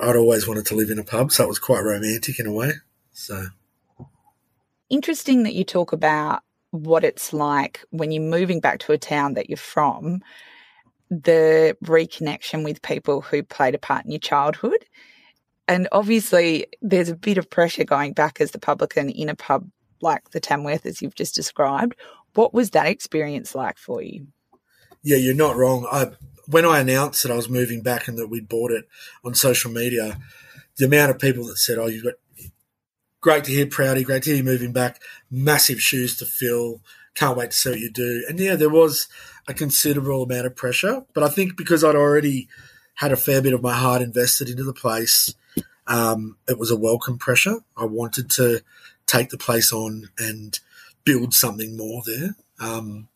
I'd 0.00 0.16
always 0.16 0.48
wanted 0.48 0.64
to 0.66 0.76
live 0.76 0.88
in 0.88 0.98
a 0.98 1.04
pub, 1.04 1.30
so 1.30 1.44
it 1.44 1.48
was 1.48 1.58
quite 1.58 1.80
romantic 1.80 2.40
in 2.40 2.46
a 2.46 2.52
way. 2.52 2.72
So 3.12 3.48
interesting 4.90 5.42
that 5.44 5.54
you 5.54 5.64
talk 5.64 5.92
about 5.92 6.42
what 6.70 7.04
it's 7.04 7.32
like 7.32 7.80
when 7.90 8.10
you're 8.10 8.22
moving 8.22 8.60
back 8.60 8.80
to 8.80 8.92
a 8.92 8.98
town 8.98 9.34
that 9.34 9.48
you're 9.48 9.56
from, 9.56 10.20
the 11.08 11.76
reconnection 11.84 12.64
with 12.64 12.82
people 12.82 13.20
who 13.20 13.42
played 13.42 13.74
a 13.74 13.78
part 13.78 14.04
in 14.04 14.10
your 14.10 14.20
childhood. 14.20 14.84
And 15.68 15.88
obviously, 15.92 16.66
there's 16.82 17.08
a 17.08 17.16
bit 17.16 17.38
of 17.38 17.48
pressure 17.48 17.84
going 17.84 18.12
back 18.12 18.40
as 18.40 18.50
the 18.50 18.58
publican 18.58 19.08
in 19.08 19.28
a 19.28 19.34
pub 19.34 19.68
like 20.00 20.30
the 20.30 20.40
Tamworth 20.40 20.84
as 20.84 21.00
you've 21.00 21.14
just 21.14 21.34
described. 21.34 21.96
What 22.34 22.52
was 22.52 22.70
that 22.70 22.86
experience 22.86 23.54
like 23.54 23.78
for 23.78 24.02
you? 24.02 24.26
Yeah, 25.02 25.16
you're 25.16 25.34
not 25.34 25.56
wrong. 25.56 25.86
I 25.90 26.10
when 26.46 26.64
I 26.66 26.80
announced 26.80 27.22
that 27.22 27.32
I 27.32 27.36
was 27.36 27.48
moving 27.48 27.82
back 27.82 28.06
and 28.08 28.18
that 28.18 28.28
we'd 28.28 28.48
bought 28.48 28.70
it 28.70 28.86
on 29.24 29.34
social 29.34 29.70
media, 29.70 30.18
the 30.76 30.84
amount 30.84 31.10
of 31.10 31.18
people 31.18 31.46
that 31.46 31.56
said, 31.56 31.78
"Oh, 31.78 31.86
you've 31.86 32.04
got 32.04 32.14
great 33.24 33.42
to 33.44 33.50
hear, 33.50 33.66
Prouty, 33.66 34.04
great 34.04 34.22
to 34.22 34.30
hear 34.30 34.36
you 34.36 34.44
moving 34.44 34.70
back, 34.70 35.00
massive 35.30 35.80
shoes 35.80 36.14
to 36.18 36.26
fill, 36.26 36.82
can't 37.14 37.38
wait 37.38 37.52
to 37.52 37.56
see 37.56 37.70
what 37.70 37.80
you 37.80 37.90
do." 37.90 38.22
And 38.28 38.38
yeah, 38.38 38.54
there 38.54 38.68
was 38.68 39.08
a 39.48 39.54
considerable 39.54 40.24
amount 40.24 40.46
of 40.46 40.54
pressure, 40.54 41.06
but 41.14 41.24
I 41.24 41.28
think 41.28 41.56
because 41.56 41.82
I'd 41.82 41.96
already 41.96 42.48
had 42.96 43.12
a 43.12 43.16
fair 43.16 43.40
bit 43.40 43.54
of 43.54 43.62
my 43.62 43.72
heart 43.72 44.02
invested 44.02 44.50
into 44.50 44.62
the 44.62 44.74
place, 44.74 45.34
um, 45.86 46.36
it 46.46 46.58
was 46.58 46.70
a 46.70 46.76
welcome 46.76 47.16
pressure. 47.16 47.60
I 47.78 47.86
wanted 47.86 48.28
to 48.32 48.60
take 49.06 49.30
the 49.30 49.38
place 49.38 49.72
on 49.72 50.10
and 50.18 50.60
build 51.04 51.32
something 51.32 51.78
more 51.78 52.02
there. 52.04 52.36
Um, 52.60 53.08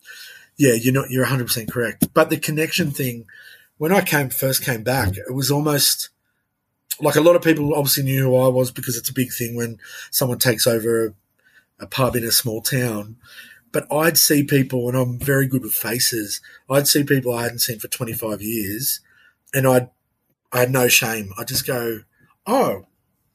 yeah, 0.57 0.73
you're 0.73 0.93
not, 0.93 1.11
you're 1.11 1.25
100% 1.25 1.71
correct. 1.71 2.11
But 2.15 2.31
the 2.31 2.37
connection 2.37 2.89
thing, 2.89 3.25
when 3.77 3.91
I 3.91 4.01
came 4.01 4.29
first 4.29 4.65
came 4.65 4.83
back, 4.83 5.17
it 5.17 5.33
was 5.33 5.51
almost 5.51 6.09
like 7.01 7.15
a 7.15 7.21
lot 7.21 7.35
of 7.35 7.41
people 7.41 7.73
obviously 7.73 8.03
knew 8.03 8.23
who 8.23 8.35
I 8.35 8.47
was 8.47 8.71
because 8.71 8.97
it's 8.97 9.09
a 9.09 9.13
big 9.13 9.31
thing 9.31 9.55
when 9.55 9.79
someone 10.11 10.39
takes 10.39 10.67
over 10.67 11.07
a, 11.07 11.13
a 11.83 11.87
pub 11.87 12.15
in 12.15 12.23
a 12.23 12.31
small 12.31 12.61
town. 12.61 13.17
But 13.71 13.91
I'd 13.91 14.17
see 14.17 14.43
people, 14.43 14.87
and 14.87 14.97
I'm 14.97 15.19
very 15.19 15.47
good 15.47 15.61
with 15.61 15.73
faces. 15.73 16.41
I'd 16.69 16.87
see 16.87 17.03
people 17.03 17.33
I 17.33 17.43
hadn't 17.43 17.59
seen 17.59 17.79
for 17.79 17.87
25 17.87 18.41
years, 18.41 19.01
and 19.53 19.67
I'd 19.67 19.89
I 20.51 20.61
had 20.61 20.71
no 20.71 20.87
shame. 20.87 21.31
I'd 21.37 21.47
just 21.47 21.67
go, 21.67 22.01
"Oh, 22.47 22.87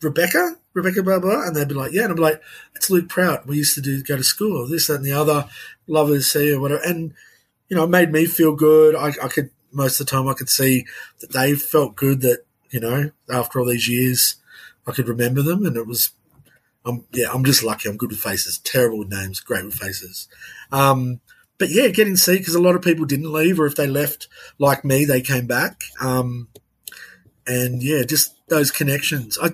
Rebecca, 0.04 0.56
Rebecca, 0.74 1.02
blah, 1.02 1.18
blah. 1.18 1.46
And 1.46 1.56
they'd 1.56 1.68
be 1.68 1.74
like, 1.74 1.92
yeah. 1.92 2.02
And 2.02 2.12
I'm 2.12 2.18
like, 2.18 2.42
it's 2.74 2.90
Luke 2.90 3.08
Prout. 3.08 3.46
We 3.46 3.56
used 3.56 3.74
to 3.74 3.80
do 3.80 4.02
go 4.02 4.16
to 4.16 4.24
school, 4.24 4.68
this, 4.68 4.88
that, 4.88 4.96
and 4.96 5.04
the 5.04 5.12
other. 5.12 5.48
Lovers 5.86 6.30
see 6.30 6.52
or 6.52 6.60
whatever. 6.60 6.82
And, 6.82 7.14
you 7.68 7.76
know, 7.76 7.84
it 7.84 7.90
made 7.90 8.12
me 8.12 8.26
feel 8.26 8.54
good. 8.54 8.94
I, 8.94 9.08
I 9.22 9.28
could, 9.28 9.50
most 9.72 10.00
of 10.00 10.06
the 10.06 10.10
time, 10.10 10.28
I 10.28 10.34
could 10.34 10.48
see 10.48 10.84
that 11.20 11.32
they 11.32 11.54
felt 11.54 11.96
good 11.96 12.20
that, 12.20 12.44
you 12.74 12.80
know, 12.80 13.12
after 13.30 13.60
all 13.60 13.66
these 13.66 13.88
years, 13.88 14.34
I 14.84 14.90
could 14.90 15.08
remember 15.08 15.42
them. 15.42 15.64
And 15.64 15.76
it 15.76 15.86
was, 15.86 16.10
I'm, 16.84 17.04
yeah, 17.12 17.30
I'm 17.32 17.44
just 17.44 17.62
lucky. 17.62 17.88
I'm 17.88 17.96
good 17.96 18.10
with 18.10 18.18
faces. 18.18 18.58
Terrible 18.58 18.98
with 18.98 19.12
names, 19.12 19.38
great 19.38 19.64
with 19.64 19.76
faces. 19.76 20.26
Um, 20.72 21.20
but 21.56 21.70
yeah, 21.70 21.86
getting 21.86 22.16
see 22.16 22.36
because 22.36 22.56
a 22.56 22.60
lot 22.60 22.74
of 22.74 22.82
people 22.82 23.04
didn't 23.04 23.32
leave, 23.32 23.60
or 23.60 23.66
if 23.66 23.76
they 23.76 23.86
left 23.86 24.26
like 24.58 24.84
me, 24.84 25.04
they 25.04 25.20
came 25.20 25.46
back. 25.46 25.82
Um, 26.00 26.48
and 27.46 27.80
yeah, 27.80 28.02
just 28.02 28.34
those 28.48 28.72
connections. 28.72 29.38
I, 29.40 29.50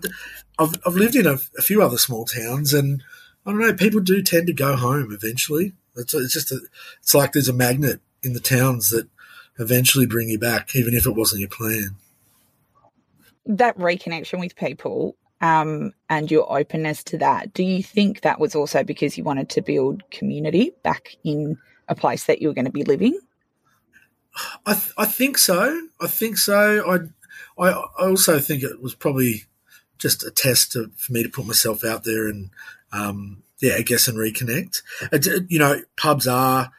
I've, 0.58 0.80
I've 0.86 0.94
lived 0.94 1.14
in 1.14 1.26
a, 1.26 1.36
a, 1.58 1.62
few 1.62 1.82
other 1.82 1.98
small 1.98 2.24
towns, 2.24 2.72
and 2.72 3.02
I 3.44 3.50
don't 3.50 3.60
know. 3.60 3.74
People 3.74 4.00
do 4.00 4.22
tend 4.22 4.46
to 4.46 4.54
go 4.54 4.76
home 4.76 5.12
eventually. 5.12 5.74
It's, 5.94 6.14
it's 6.14 6.32
just 6.32 6.52
a, 6.52 6.60
it's 7.02 7.14
like 7.14 7.32
there's 7.32 7.50
a 7.50 7.52
magnet 7.52 8.00
in 8.22 8.32
the 8.32 8.40
towns 8.40 8.88
that 8.88 9.08
eventually 9.58 10.06
bring 10.06 10.30
you 10.30 10.38
back, 10.38 10.74
even 10.74 10.94
if 10.94 11.04
it 11.04 11.14
wasn't 11.14 11.40
your 11.40 11.50
plan. 11.50 11.96
That 13.46 13.76
reconnection 13.78 14.40
with 14.40 14.56
people 14.56 15.16
um, 15.40 15.92
and 16.08 16.30
your 16.30 16.50
openness 16.52 17.02
to 17.04 17.18
that. 17.18 17.52
Do 17.54 17.62
you 17.62 17.82
think 17.82 18.20
that 18.20 18.38
was 18.38 18.54
also 18.54 18.84
because 18.84 19.16
you 19.16 19.24
wanted 19.24 19.48
to 19.50 19.62
build 19.62 20.08
community 20.10 20.72
back 20.82 21.16
in 21.24 21.58
a 21.88 21.94
place 21.94 22.24
that 22.24 22.40
you 22.40 22.48
were 22.48 22.54
going 22.54 22.66
to 22.66 22.70
be 22.70 22.84
living? 22.84 23.18
I, 24.66 24.74
th- 24.74 24.92
I 24.96 25.06
think 25.06 25.38
so. 25.38 25.88
I 26.00 26.06
think 26.06 26.36
so. 26.36 26.84
I, 27.58 27.64
I 27.64 27.70
I 27.72 28.08
also 28.08 28.38
think 28.38 28.62
it 28.62 28.80
was 28.80 28.94
probably 28.94 29.44
just 29.98 30.24
a 30.24 30.30
test 30.30 30.72
to, 30.72 30.90
for 30.96 31.12
me 31.12 31.22
to 31.22 31.28
put 31.28 31.46
myself 31.46 31.84
out 31.84 32.04
there 32.04 32.28
and, 32.28 32.50
um, 32.92 33.42
yeah, 33.60 33.74
I 33.74 33.82
guess 33.82 34.08
and 34.08 34.16
reconnect. 34.16 34.82
It's, 35.12 35.28
you 35.48 35.58
know, 35.58 35.82
pubs 35.96 36.26
are 36.26 36.70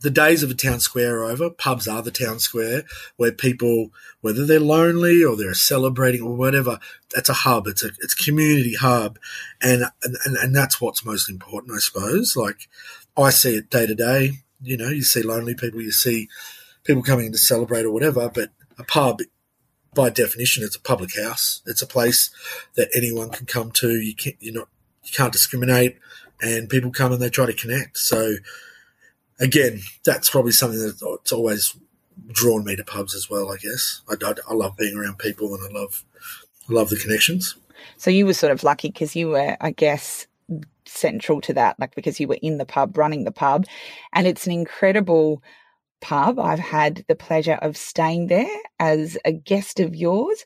the 0.00 0.10
days 0.10 0.42
of 0.42 0.50
a 0.50 0.54
town 0.54 0.80
square 0.80 1.18
are 1.18 1.24
over. 1.24 1.50
Pubs 1.50 1.86
are 1.86 2.02
the 2.02 2.10
town 2.10 2.38
square 2.38 2.84
where 3.16 3.32
people, 3.32 3.90
whether 4.20 4.46
they're 4.46 4.58
lonely 4.60 5.22
or 5.22 5.36
they're 5.36 5.54
celebrating 5.54 6.22
or 6.22 6.34
whatever, 6.34 6.78
that's 7.14 7.28
a 7.28 7.34
hub. 7.34 7.66
It's 7.66 7.84
a 7.84 7.88
it's 8.00 8.14
community 8.14 8.74
hub, 8.74 9.18
and 9.60 9.84
and 10.02 10.36
and 10.36 10.56
that's 10.56 10.80
what's 10.80 11.04
most 11.04 11.28
important, 11.28 11.74
I 11.74 11.78
suppose. 11.78 12.34
Like 12.34 12.68
I 13.16 13.30
see 13.30 13.56
it 13.56 13.70
day 13.70 13.86
to 13.86 13.94
day. 13.94 14.38
You 14.62 14.76
know, 14.76 14.88
you 14.88 15.02
see 15.02 15.22
lonely 15.22 15.54
people, 15.54 15.80
you 15.80 15.92
see 15.92 16.28
people 16.84 17.02
coming 17.02 17.30
to 17.32 17.38
celebrate 17.38 17.84
or 17.84 17.90
whatever, 17.90 18.30
but 18.32 18.50
a 18.78 18.84
pub. 18.84 19.20
By 19.92 20.08
definition, 20.08 20.62
it's 20.62 20.76
a 20.76 20.80
public 20.80 21.20
house. 21.20 21.62
It's 21.66 21.82
a 21.82 21.86
place 21.86 22.30
that 22.76 22.90
anyone 22.94 23.28
can 23.30 23.44
come 23.44 23.72
to. 23.72 23.90
You 23.90 24.14
can't, 24.14 24.36
you're 24.38 24.54
not, 24.54 24.68
you 25.02 25.10
can't 25.12 25.32
discriminate, 25.32 25.98
and 26.40 26.68
people 26.68 26.92
come 26.92 27.10
and 27.10 27.20
they 27.20 27.28
try 27.28 27.46
to 27.46 27.52
connect. 27.52 27.98
So, 27.98 28.36
again, 29.40 29.80
that's 30.04 30.30
probably 30.30 30.52
something 30.52 30.80
that's 30.80 31.32
always 31.32 31.76
drawn 32.28 32.64
me 32.64 32.76
to 32.76 32.84
pubs 32.84 33.14
as 33.14 33.28
well. 33.28 33.50
I 33.50 33.56
guess 33.56 34.02
I, 34.08 34.14
I, 34.22 34.34
I 34.48 34.54
love 34.54 34.76
being 34.76 34.96
around 34.96 35.18
people 35.18 35.54
and 35.54 35.64
I 35.64 35.78
love 35.78 36.04
I 36.68 36.72
love 36.72 36.90
the 36.90 36.96
connections. 36.96 37.56
So 37.96 38.10
you 38.10 38.26
were 38.26 38.34
sort 38.34 38.52
of 38.52 38.62
lucky 38.62 38.88
because 38.88 39.16
you 39.16 39.28
were, 39.30 39.56
I 39.60 39.70
guess, 39.70 40.26
central 40.84 41.40
to 41.42 41.54
that, 41.54 41.78
like 41.80 41.94
because 41.94 42.20
you 42.20 42.28
were 42.28 42.38
in 42.42 42.58
the 42.58 42.66
pub, 42.66 42.96
running 42.96 43.24
the 43.24 43.32
pub, 43.32 43.66
and 44.12 44.26
it's 44.26 44.46
an 44.46 44.52
incredible 44.52 45.42
pub. 46.00 46.38
I've 46.38 46.58
had 46.58 47.04
the 47.08 47.14
pleasure 47.14 47.58
of 47.62 47.76
staying 47.76 48.26
there 48.26 48.56
as 48.78 49.18
a 49.24 49.32
guest 49.32 49.80
of 49.80 49.94
yours. 49.94 50.44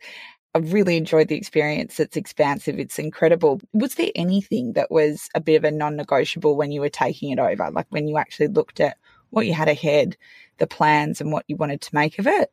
I've 0.55 0.73
really 0.73 0.97
enjoyed 0.97 1.29
the 1.29 1.37
experience. 1.37 1.99
It's 1.99 2.17
expansive. 2.17 2.79
It's 2.79 2.99
incredible. 2.99 3.61
Was 3.73 3.97
there 3.97 4.11
anything 4.15 4.75
that 4.75 4.91
was 4.91 5.29
a 5.35 5.41
bit 5.41 5.57
of 5.57 5.65
a 5.65 5.71
non 5.71 5.97
negotiable 5.97 6.57
when 6.57 6.71
you 6.71 6.81
were 6.81 6.89
taking 6.89 7.31
it 7.31 7.41
over? 7.41 7.71
Like 7.71 7.87
when 7.91 8.07
you 8.07 8.19
actually 8.19 8.49
looked 8.49 8.79
at 8.79 8.97
what 9.31 9.47
you 9.47 9.53
had 9.53 9.69
ahead, 9.69 10.17
the 10.59 10.67
plans, 10.67 11.21
and 11.21 11.33
what 11.33 11.45
you 11.49 11.57
wanted 11.57 11.81
to 11.81 11.95
make 11.95 12.19
of 12.21 12.27
it? 12.29 12.53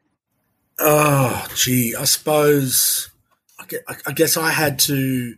Oh, 0.79 1.47
gee, 1.55 1.95
I 1.95 2.05
suppose, 2.05 3.11
I 3.59 4.11
guess 4.13 4.35
I 4.35 4.49
had 4.49 4.79
to, 4.79 5.35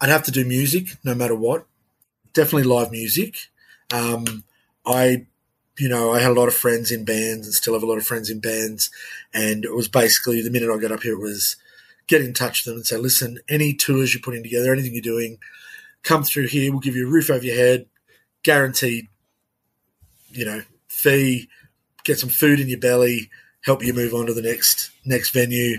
I'd 0.00 0.08
have 0.08 0.22
to 0.24 0.30
do 0.30 0.46
music 0.46 0.96
no 1.04 1.14
matter 1.14 1.34
what. 1.34 1.66
Definitely 2.32 2.62
live 2.62 2.90
music. 2.90 3.36
Um, 3.92 4.44
I 4.86 5.26
you 5.78 5.88
know, 5.88 6.12
I 6.12 6.20
had 6.20 6.30
a 6.30 6.34
lot 6.34 6.48
of 6.48 6.54
friends 6.54 6.90
in 6.90 7.04
bands 7.04 7.46
and 7.46 7.54
still 7.54 7.74
have 7.74 7.82
a 7.82 7.86
lot 7.86 7.98
of 7.98 8.06
friends 8.06 8.30
in 8.30 8.40
bands. 8.40 8.90
And 9.32 9.64
it 9.64 9.74
was 9.74 9.88
basically 9.88 10.42
the 10.42 10.50
minute 10.50 10.70
I 10.70 10.78
got 10.78 10.92
up 10.92 11.02
here, 11.02 11.14
it 11.14 11.20
was 11.20 11.56
get 12.06 12.20
in 12.22 12.34
touch 12.34 12.64
with 12.64 12.72
them 12.72 12.78
and 12.78 12.86
say, 12.86 12.96
listen, 12.96 13.38
any 13.48 13.74
tours 13.74 14.12
you're 14.12 14.22
putting 14.22 14.42
together, 14.42 14.72
anything 14.72 14.92
you're 14.92 15.02
doing, 15.02 15.38
come 16.02 16.24
through 16.24 16.48
here. 16.48 16.70
We'll 16.70 16.80
give 16.80 16.96
you 16.96 17.06
a 17.06 17.10
roof 17.10 17.30
over 17.30 17.44
your 17.44 17.56
head, 17.56 17.86
guaranteed, 18.42 19.08
you 20.30 20.44
know, 20.44 20.62
fee, 20.88 21.48
get 22.04 22.18
some 22.18 22.28
food 22.28 22.60
in 22.60 22.68
your 22.68 22.80
belly, 22.80 23.30
help 23.64 23.84
you 23.84 23.94
move 23.94 24.14
on 24.14 24.26
to 24.26 24.34
the 24.34 24.42
next 24.42 24.90
next 25.04 25.30
venue, 25.30 25.78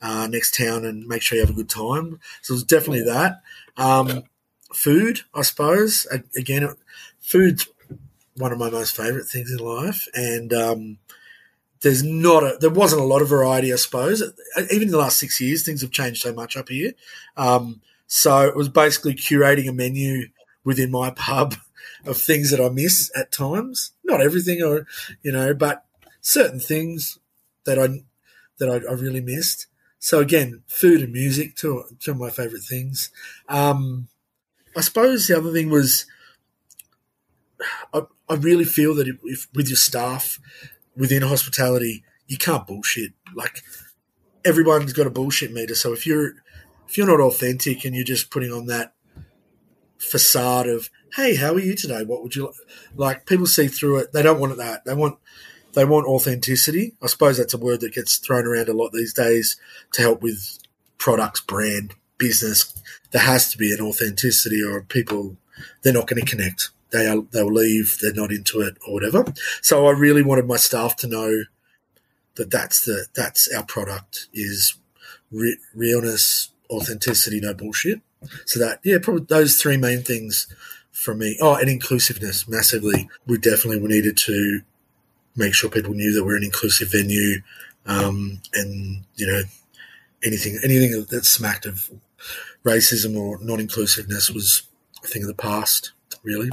uh, 0.00 0.26
next 0.30 0.56
town, 0.56 0.84
and 0.84 1.06
make 1.06 1.22
sure 1.22 1.36
you 1.36 1.44
have 1.44 1.50
a 1.50 1.56
good 1.56 1.68
time. 1.68 2.18
So 2.42 2.52
it 2.52 2.56
was 2.56 2.64
definitely 2.64 3.04
that. 3.04 3.42
Um, 3.76 4.24
food, 4.72 5.20
I 5.34 5.42
suppose. 5.42 6.06
Again, 6.36 6.68
food's 7.20 7.68
one 8.36 8.52
of 8.52 8.58
my 8.58 8.70
most 8.70 8.96
favourite 8.96 9.26
things 9.26 9.50
in 9.50 9.58
life, 9.58 10.08
and 10.14 10.52
um, 10.52 10.98
there's 11.82 12.02
not 12.02 12.42
a 12.42 12.56
there 12.60 12.70
wasn't 12.70 13.02
a 13.02 13.04
lot 13.04 13.22
of 13.22 13.28
variety, 13.28 13.72
I 13.72 13.76
suppose. 13.76 14.22
Even 14.70 14.88
in 14.88 14.90
the 14.90 14.98
last 14.98 15.18
six 15.18 15.40
years, 15.40 15.64
things 15.64 15.82
have 15.82 15.90
changed 15.90 16.22
so 16.22 16.32
much 16.32 16.56
up 16.56 16.68
here. 16.68 16.92
Um, 17.36 17.80
so 18.06 18.40
it 18.40 18.56
was 18.56 18.68
basically 18.68 19.14
curating 19.14 19.68
a 19.68 19.72
menu 19.72 20.28
within 20.64 20.90
my 20.90 21.10
pub 21.16 21.54
of 22.04 22.16
things 22.16 22.50
that 22.50 22.60
I 22.60 22.68
miss 22.68 23.10
at 23.16 23.32
times. 23.32 23.92
Not 24.02 24.20
everything, 24.20 24.62
or 24.62 24.86
you 25.22 25.32
know, 25.32 25.54
but 25.54 25.84
certain 26.20 26.58
things 26.58 27.18
that 27.64 27.78
I 27.78 28.02
that 28.58 28.68
I, 28.68 28.90
I 28.90 28.94
really 28.94 29.20
missed. 29.20 29.66
So 29.98 30.20
again, 30.20 30.62
food 30.66 31.00
and 31.00 31.12
music, 31.12 31.56
two, 31.56 31.84
of 32.06 32.18
my 32.18 32.30
favourite 32.30 32.62
things. 32.62 33.10
Um, 33.48 34.08
I 34.76 34.80
suppose 34.80 35.26
the 35.26 35.36
other 35.36 35.52
thing 35.52 35.70
was 35.70 36.06
I, 37.92 38.02
I 38.28 38.34
really 38.34 38.64
feel 38.64 38.94
that 38.96 39.08
if, 39.24 39.48
with 39.54 39.68
your 39.68 39.76
staff 39.76 40.38
within 40.96 41.22
hospitality, 41.22 42.04
you 42.26 42.36
can't 42.38 42.66
bullshit. 42.66 43.12
Like 43.34 43.62
everyone's 44.44 44.92
got 44.92 45.06
a 45.06 45.10
bullshit 45.10 45.52
meter. 45.52 45.74
So 45.74 45.92
if 45.92 46.06
you're 46.06 46.34
if 46.88 46.98
you're 46.98 47.06
not 47.06 47.20
authentic 47.20 47.84
and 47.84 47.94
you're 47.94 48.04
just 48.04 48.30
putting 48.30 48.52
on 48.52 48.66
that 48.66 48.94
facade 49.98 50.68
of 50.68 50.90
hey, 51.16 51.36
how 51.36 51.54
are 51.54 51.60
you 51.60 51.74
today? 51.74 52.02
What 52.04 52.22
would 52.22 52.34
you 52.34 52.46
like? 52.46 52.54
like? 52.94 53.26
People 53.26 53.46
see 53.46 53.68
through 53.68 53.98
it. 53.98 54.12
They 54.12 54.22
don't 54.22 54.40
want 54.40 54.56
that. 54.56 54.84
They 54.84 54.94
want 54.94 55.18
they 55.74 55.84
want 55.84 56.06
authenticity. 56.06 56.94
I 57.02 57.06
suppose 57.06 57.38
that's 57.38 57.54
a 57.54 57.58
word 57.58 57.80
that 57.80 57.94
gets 57.94 58.16
thrown 58.18 58.46
around 58.46 58.68
a 58.68 58.72
lot 58.72 58.92
these 58.92 59.12
days 59.12 59.56
to 59.92 60.02
help 60.02 60.22
with 60.22 60.58
products, 60.98 61.40
brand, 61.40 61.94
business. 62.18 62.72
There 63.10 63.22
has 63.22 63.50
to 63.50 63.58
be 63.58 63.72
an 63.72 63.80
authenticity, 63.80 64.62
or 64.62 64.82
people 64.82 65.36
they're 65.82 65.92
not 65.92 66.06
going 66.06 66.24
to 66.24 66.30
connect 66.30 66.70
they 66.94 67.06
are, 67.08 67.22
they'll 67.32 67.52
leave, 67.52 67.98
they're 68.00 68.14
not 68.14 68.30
into 68.30 68.60
it 68.60 68.76
or 68.86 68.94
whatever. 68.94 69.24
So 69.60 69.86
I 69.86 69.90
really 69.90 70.22
wanted 70.22 70.46
my 70.46 70.56
staff 70.56 70.96
to 70.98 71.08
know 71.08 71.44
that 72.36 72.50
that's 72.50 72.84
the 72.84 73.06
that's 73.14 73.52
our 73.52 73.64
product 73.64 74.28
is 74.32 74.76
re- 75.30 75.58
realness, 75.74 76.50
authenticity, 76.70 77.40
no 77.40 77.52
bullshit. 77.52 78.00
So 78.46 78.60
that 78.60 78.78
yeah, 78.84 78.98
probably 79.02 79.26
those 79.28 79.56
three 79.56 79.76
main 79.76 80.02
things 80.02 80.46
for 80.92 81.14
me. 81.14 81.36
Oh, 81.40 81.56
and 81.56 81.68
inclusiveness 81.68 82.48
massively. 82.48 83.08
We 83.26 83.38
definitely 83.38 83.80
we 83.80 83.88
needed 83.88 84.16
to 84.18 84.60
make 85.36 85.52
sure 85.52 85.68
people 85.68 85.94
knew 85.94 86.14
that 86.14 86.24
we're 86.24 86.36
an 86.36 86.44
inclusive 86.44 86.92
venue, 86.92 87.42
um, 87.86 88.40
and 88.54 89.04
you 89.16 89.26
know 89.26 89.42
anything 90.22 90.58
anything 90.62 91.04
that 91.10 91.24
smacked 91.24 91.66
of 91.66 91.90
racism 92.64 93.16
or 93.16 93.38
non 93.42 93.60
inclusiveness 93.60 94.30
was 94.30 94.62
a 95.02 95.08
thing 95.08 95.22
of 95.22 95.28
the 95.28 95.34
past. 95.34 95.92
Really. 96.22 96.50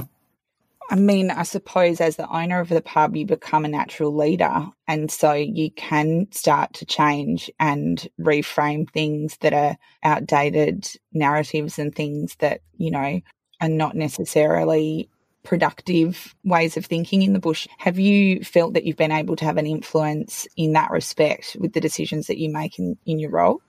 I 0.92 0.96
mean, 0.96 1.30
I 1.30 1.44
suppose 1.44 2.02
as 2.02 2.16
the 2.16 2.28
owner 2.28 2.60
of 2.60 2.68
the 2.68 2.82
pub, 2.82 3.16
you 3.16 3.24
become 3.24 3.64
a 3.64 3.68
natural 3.68 4.14
leader. 4.14 4.66
And 4.86 5.10
so 5.10 5.32
you 5.32 5.70
can 5.70 6.30
start 6.32 6.74
to 6.74 6.84
change 6.84 7.50
and 7.58 8.06
reframe 8.20 8.90
things 8.90 9.38
that 9.38 9.54
are 9.54 9.78
outdated 10.02 10.86
narratives 11.14 11.78
and 11.78 11.94
things 11.94 12.36
that, 12.40 12.60
you 12.76 12.90
know, 12.90 13.22
are 13.62 13.68
not 13.70 13.96
necessarily 13.96 15.08
productive 15.44 16.34
ways 16.44 16.76
of 16.76 16.84
thinking 16.84 17.22
in 17.22 17.32
the 17.32 17.38
bush. 17.38 17.66
Have 17.78 17.98
you 17.98 18.44
felt 18.44 18.74
that 18.74 18.84
you've 18.84 18.98
been 18.98 19.12
able 19.12 19.36
to 19.36 19.46
have 19.46 19.56
an 19.56 19.66
influence 19.66 20.46
in 20.58 20.74
that 20.74 20.90
respect 20.90 21.56
with 21.58 21.72
the 21.72 21.80
decisions 21.80 22.26
that 22.26 22.36
you 22.36 22.52
make 22.52 22.78
in, 22.78 22.98
in 23.06 23.18
your 23.18 23.30
role? 23.30 23.62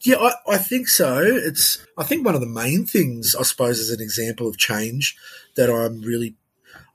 Yeah, 0.00 0.16
I, 0.16 0.32
I, 0.54 0.58
think 0.58 0.88
so. 0.88 1.22
It's 1.22 1.84
I 1.96 2.02
think 2.02 2.24
one 2.24 2.34
of 2.34 2.40
the 2.40 2.46
main 2.46 2.84
things, 2.84 3.36
I 3.38 3.42
suppose, 3.42 3.78
is 3.78 3.90
an 3.90 4.00
example 4.00 4.48
of 4.48 4.58
change 4.58 5.16
that 5.56 5.70
I'm 5.70 6.00
really. 6.00 6.34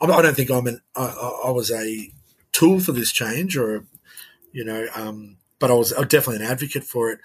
I 0.01 0.21
don't 0.21 0.35
think 0.35 0.51
I'm 0.51 0.67
an. 0.67 0.81
I, 0.95 1.39
I 1.45 1.51
was 1.51 1.71
a 1.71 2.11
tool 2.51 2.81
for 2.81 2.91
this 2.91 3.11
change, 3.11 3.55
or 3.55 3.85
you 4.51 4.65
know, 4.65 4.87
um, 4.95 5.37
but 5.59 5.71
I 5.71 5.75
was 5.75 5.91
definitely 5.91 6.43
an 6.45 6.51
advocate 6.51 6.83
for 6.83 7.09
it. 7.09 7.19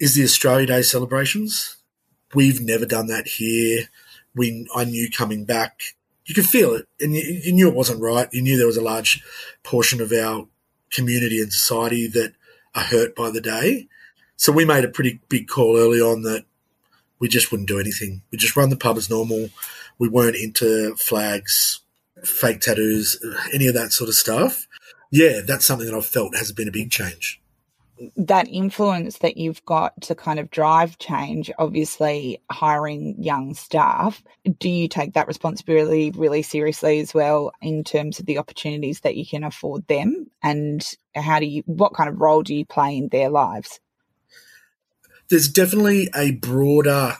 Is 0.00 0.14
the 0.14 0.24
Australia 0.24 0.66
Day 0.66 0.82
celebrations? 0.82 1.76
We've 2.34 2.60
never 2.60 2.86
done 2.86 3.06
that 3.06 3.28
here. 3.28 3.88
We 4.34 4.66
I 4.74 4.84
knew 4.84 5.08
coming 5.10 5.44
back, 5.44 5.94
you 6.24 6.34
could 6.34 6.46
feel 6.46 6.74
it, 6.74 6.86
and 7.00 7.14
you, 7.14 7.22
you 7.22 7.52
knew 7.52 7.68
it 7.68 7.74
wasn't 7.74 8.02
right. 8.02 8.28
You 8.32 8.42
knew 8.42 8.56
there 8.56 8.66
was 8.66 8.76
a 8.76 8.82
large 8.82 9.22
portion 9.62 10.00
of 10.00 10.10
our 10.12 10.48
community 10.90 11.40
and 11.40 11.52
society 11.52 12.08
that 12.08 12.32
are 12.74 12.82
hurt 12.82 13.14
by 13.14 13.30
the 13.30 13.40
day 13.40 13.88
so 14.36 14.52
we 14.52 14.64
made 14.64 14.84
a 14.84 14.88
pretty 14.88 15.20
big 15.28 15.48
call 15.48 15.76
early 15.76 16.00
on 16.00 16.22
that 16.22 16.44
we 17.18 17.28
just 17.28 17.50
wouldn't 17.50 17.68
do 17.68 17.80
anything. 17.80 18.22
We 18.30 18.38
just 18.38 18.56
run 18.56 18.70
the 18.70 18.76
pub 18.76 18.96
as 18.96 19.10
normal. 19.10 19.48
We 19.98 20.08
weren't 20.08 20.36
into 20.36 20.94
flags, 20.96 21.80
fake 22.22 22.60
tattoos, 22.60 23.18
any 23.52 23.66
of 23.66 23.74
that 23.74 23.92
sort 23.92 24.08
of 24.08 24.14
stuff. 24.14 24.66
Yeah, 25.10 25.40
that's 25.46 25.64
something 25.64 25.86
that 25.86 25.96
I've 25.96 26.06
felt 26.06 26.36
has 26.36 26.52
been 26.52 26.68
a 26.68 26.72
big 26.72 26.90
change. 26.90 27.40
That 28.18 28.46
influence 28.48 29.18
that 29.18 29.38
you've 29.38 29.64
got 29.64 29.98
to 30.02 30.14
kind 30.14 30.38
of 30.38 30.50
drive 30.50 30.98
change, 30.98 31.50
obviously 31.58 32.42
hiring 32.50 33.22
young 33.22 33.54
staff, 33.54 34.22
do 34.58 34.68
you 34.68 34.86
take 34.86 35.14
that 35.14 35.28
responsibility 35.28 36.10
really 36.10 36.42
seriously 36.42 37.00
as 37.00 37.14
well 37.14 37.52
in 37.62 37.84
terms 37.84 38.18
of 38.18 38.26
the 38.26 38.36
opportunities 38.36 39.00
that 39.00 39.16
you 39.16 39.24
can 39.24 39.44
afford 39.44 39.86
them? 39.86 40.30
And 40.42 40.86
how 41.14 41.40
do 41.40 41.46
you, 41.46 41.62
what 41.64 41.94
kind 41.94 42.10
of 42.10 42.20
role 42.20 42.42
do 42.42 42.54
you 42.54 42.66
play 42.66 42.98
in 42.98 43.08
their 43.08 43.30
lives? 43.30 43.80
There's 45.28 45.48
definitely 45.48 46.08
a 46.14 46.32
broader 46.32 47.14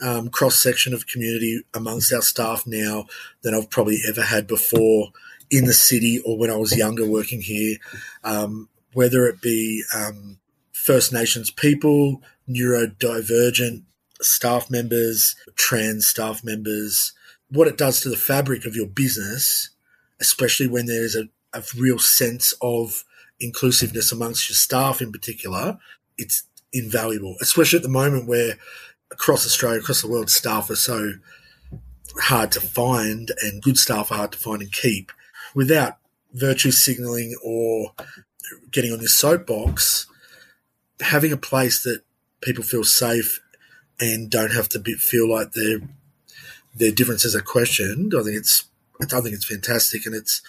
um, 0.00 0.28
cross 0.28 0.60
section 0.60 0.94
of 0.94 1.06
community 1.06 1.62
amongst 1.74 2.12
our 2.12 2.22
staff 2.22 2.66
now 2.66 3.06
than 3.42 3.54
I've 3.54 3.70
probably 3.70 4.00
ever 4.06 4.22
had 4.22 4.46
before 4.46 5.08
in 5.50 5.64
the 5.64 5.72
city 5.72 6.20
or 6.24 6.36
when 6.36 6.50
I 6.50 6.56
was 6.56 6.76
younger 6.76 7.06
working 7.06 7.40
here. 7.40 7.76
Um, 8.22 8.68
whether 8.92 9.26
it 9.26 9.40
be 9.40 9.82
um, 9.94 10.38
First 10.72 11.12
Nations 11.12 11.50
people, 11.50 12.22
neurodivergent 12.48 13.82
staff 14.20 14.70
members, 14.70 15.36
trans 15.54 16.06
staff 16.06 16.42
members, 16.42 17.12
what 17.50 17.68
it 17.68 17.78
does 17.78 18.00
to 18.00 18.08
the 18.08 18.16
fabric 18.16 18.64
of 18.64 18.76
your 18.76 18.86
business, 18.86 19.70
especially 20.20 20.66
when 20.66 20.86
there's 20.86 21.14
a, 21.14 21.28
a 21.52 21.62
real 21.76 21.98
sense 21.98 22.54
of 22.60 23.04
inclusiveness 23.40 24.12
amongst 24.12 24.48
your 24.48 24.56
staff 24.56 25.00
in 25.00 25.12
particular, 25.12 25.78
it's 26.16 26.42
invaluable, 26.72 27.36
especially 27.40 27.78
at 27.78 27.82
the 27.82 27.88
moment 27.88 28.26
where 28.26 28.56
across 29.10 29.46
Australia, 29.46 29.80
across 29.80 30.02
the 30.02 30.08
world, 30.08 30.30
staff 30.30 30.70
are 30.70 30.76
so 30.76 31.12
hard 32.20 32.52
to 32.52 32.60
find 32.60 33.30
and 33.42 33.62
good 33.62 33.78
staff 33.78 34.10
are 34.10 34.18
hard 34.18 34.32
to 34.32 34.38
find 34.38 34.62
and 34.62 34.72
keep. 34.72 35.12
Without 35.54 35.98
virtue 36.32 36.70
signaling 36.70 37.34
or 37.42 37.92
getting 38.70 38.92
on 38.92 39.00
your 39.00 39.08
soapbox, 39.08 40.06
having 41.00 41.32
a 41.32 41.36
place 41.36 41.82
that 41.82 42.02
people 42.40 42.64
feel 42.64 42.84
safe 42.84 43.40
and 44.00 44.30
don't 44.30 44.52
have 44.52 44.68
to 44.70 44.78
be, 44.78 44.94
feel 44.94 45.28
like 45.28 45.52
their 45.52 45.80
their 46.74 46.92
differences 46.92 47.34
are 47.34 47.40
questioned. 47.40 48.14
I 48.16 48.22
think 48.22 48.36
it's 48.36 48.64
I 49.00 49.06
think 49.06 49.34
it's 49.34 49.44
fantastic, 49.44 50.06
and 50.06 50.14
it's 50.14 50.42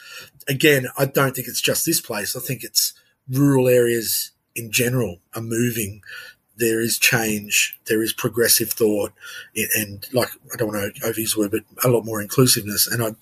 again 0.47 0.87
I 0.97 1.05
don't 1.05 1.35
think 1.35 1.47
it's 1.47 1.61
just 1.61 1.85
this 1.85 2.01
place. 2.01 2.35
I 2.35 2.39
think 2.39 2.63
it's 2.63 2.93
rural 3.29 3.67
areas 3.67 4.31
in 4.55 4.71
general 4.71 5.19
are 5.35 5.41
moving. 5.41 6.01
There 6.57 6.81
is 6.81 6.97
change. 6.97 7.79
There 7.85 8.01
is 8.01 8.11
progressive 8.11 8.71
thought, 8.71 9.13
and 9.77 10.05
like 10.11 10.29
I 10.53 10.57
don't 10.57 10.73
want 10.73 10.95
to 10.95 11.01
overuse 11.01 11.35
the 11.35 11.41
word, 11.41 11.51
but 11.51 11.85
a 11.85 11.89
lot 11.89 12.05
more 12.05 12.21
inclusiveness. 12.21 12.85
And 12.87 13.01
I, 13.01 13.15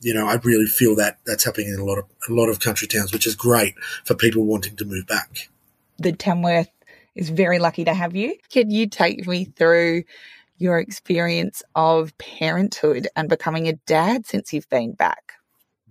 you 0.00 0.14
know, 0.14 0.28
I 0.28 0.36
really 0.36 0.66
feel 0.66 0.94
that 0.96 1.18
that's 1.26 1.44
happening 1.44 1.68
in 1.68 1.80
a 1.80 1.84
lot 1.84 1.98
of 1.98 2.04
a 2.28 2.32
lot 2.32 2.48
of 2.48 2.60
country 2.60 2.86
towns, 2.86 3.12
which 3.12 3.26
is 3.26 3.34
great 3.34 3.74
for 4.04 4.14
people 4.14 4.44
wanting 4.44 4.76
to 4.76 4.84
move 4.84 5.06
back. 5.06 5.48
The 5.98 6.12
Tamworth 6.12 6.70
is 7.16 7.30
very 7.30 7.58
lucky 7.58 7.84
to 7.84 7.94
have 7.94 8.14
you. 8.14 8.36
Can 8.50 8.70
you 8.70 8.86
take 8.88 9.26
me 9.26 9.46
through 9.46 10.04
your 10.58 10.78
experience 10.78 11.62
of 11.74 12.16
parenthood 12.18 13.08
and 13.16 13.28
becoming 13.28 13.68
a 13.68 13.72
dad 13.72 14.26
since 14.26 14.52
you've 14.52 14.68
been 14.68 14.92
back? 14.92 15.32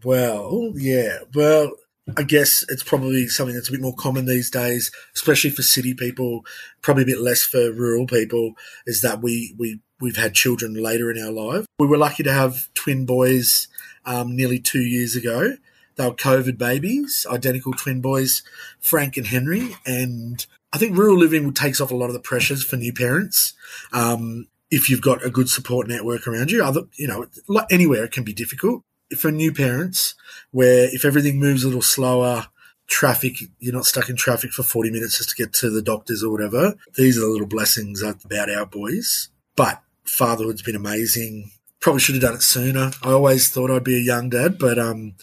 Well, 0.04 0.74
yeah. 0.76 1.19
Well, 1.34 1.71
I 2.18 2.24
guess 2.24 2.63
it's 2.70 2.84
probably 2.84 3.28
something 3.28 3.56
that's 3.56 3.70
a 3.70 3.72
bit 3.72 3.82
more 3.82 3.96
common 3.96 4.26
these 4.26 4.52
days, 4.52 4.91
especially 5.15 5.50
for 5.50 5.63
city 5.63 5.96
people, 5.96 6.46
probably 6.82 7.04
a 7.04 7.08
bit 7.08 7.20
less 7.20 7.44
for 7.44 7.72
rural 7.72 8.06
people, 8.06 8.54
is 8.86 9.02
that 9.02 9.22
we, 9.22 9.56
we, 9.58 9.80
we've 10.00 10.18
had 10.18 10.36
children 10.36 10.76
later 10.76 11.10
in 11.10 11.22
our 11.22 11.32
life. 11.32 11.65
We 11.80 11.88
were 11.88 11.98
lucky 11.98 12.22
to 12.24 12.32
have 12.32 12.72
twin 12.76 13.06
boys 13.06 13.68
um, 14.06 14.36
nearly 14.36 14.60
two 14.60 14.84
years 14.84 15.15
ago. 15.15 15.56
They 15.96 16.06
were 16.06 16.13
COVID 16.13 16.58
babies, 16.58 17.26
identical 17.30 17.74
twin 17.74 18.02
boys, 18.02 18.44
Frank 18.80 19.18
and 19.18 19.28
Henry. 19.28 19.76
And 19.86 20.46
I 20.72 20.78
think 20.78 20.96
rural 20.96 21.18
living 21.18 21.54
takes 21.54 21.82
off 21.82 21.91
a 21.91 21.96
lot 21.96 22.08
of 22.08 22.13
the 22.13 22.20
pressures 22.20 22.63
for 22.63 22.76
new 22.76 22.94
parents. 22.94 23.54
Um, 23.94 24.48
if 24.70 24.89
you've 24.89 25.02
got 25.02 25.26
a 25.26 25.30
good 25.30 25.50
support 25.50 25.88
network 25.88 26.28
around 26.28 26.52
you, 26.52 26.63
other, 26.63 26.82
you 26.96 27.08
know, 27.08 27.26
anywhere 27.72 28.04
it 28.04 28.12
can 28.12 28.24
be 28.24 28.34
difficult. 28.34 28.84
For 29.18 29.32
new 29.32 29.54
parents, 29.54 30.15
where 30.52 30.94
if 30.94 31.06
everything 31.06 31.39
moves 31.39 31.63
a 31.63 31.68
little 31.68 31.82
slower, 31.82 32.48
traffic, 32.88 33.38
you're 33.60 33.74
not 33.74 33.86
stuck 33.86 34.10
in 34.10 34.15
traffic 34.15 34.52
for 34.52 34.63
40 34.63 34.91
minutes 34.91 35.18
just 35.18 35.30
to 35.30 35.36
get 35.36 35.54
to 35.54 35.70
the 35.70 35.82
doctors 35.82 36.24
or 36.24 36.32
whatever. 36.32 36.76
These 36.96 37.18
are 37.18 37.22
the 37.22 37.28
little 37.28 37.48
blessings 37.48 38.02
about 38.02 38.50
our 38.50 38.65
boys. 38.65 39.30
But 39.56 39.82
fatherhood's 40.04 40.62
been 40.62 40.76
amazing. 40.76 41.52
Probably 41.80 42.00
should 42.00 42.15
have 42.15 42.22
done 42.24 42.36
it 42.36 42.44
sooner. 42.44 42.91
I 43.04 43.12
always 43.12 43.50
thought 43.50 43.72
I'd 43.72 43.84
be 43.84 43.98
a 43.98 44.00
young 44.00 44.30
dad, 44.30 44.58
but 44.58 44.80
um, 44.80 45.15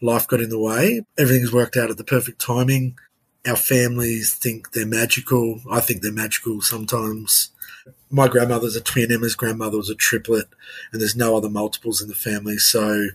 life 0.00 0.26
got 0.26 0.40
in 0.40 0.50
the 0.50 0.58
way. 0.58 1.02
Everything's 1.18 1.52
worked 1.52 1.76
out 1.76 1.90
at 1.90 1.96
the 1.96 2.04
perfect 2.04 2.40
timing. 2.40 2.98
Our 3.46 3.56
families 3.56 4.34
think 4.34 4.72
they're 4.72 4.86
magical. 4.86 5.60
I 5.70 5.80
think 5.80 6.02
they're 6.02 6.12
magical 6.12 6.62
sometimes. 6.62 7.50
My 8.10 8.28
grandmother's 8.28 8.76
a 8.76 8.80
twin, 8.80 9.12
Emma's 9.12 9.34
grandmother 9.34 9.76
was 9.76 9.90
a 9.90 9.94
triplet, 9.94 10.48
and 10.92 11.00
there's 11.00 11.16
no 11.16 11.36
other 11.36 11.50
multiples 11.50 12.00
in 12.00 12.08
the 12.08 12.14
family. 12.14 12.58
So 12.58 12.92
it 13.02 13.10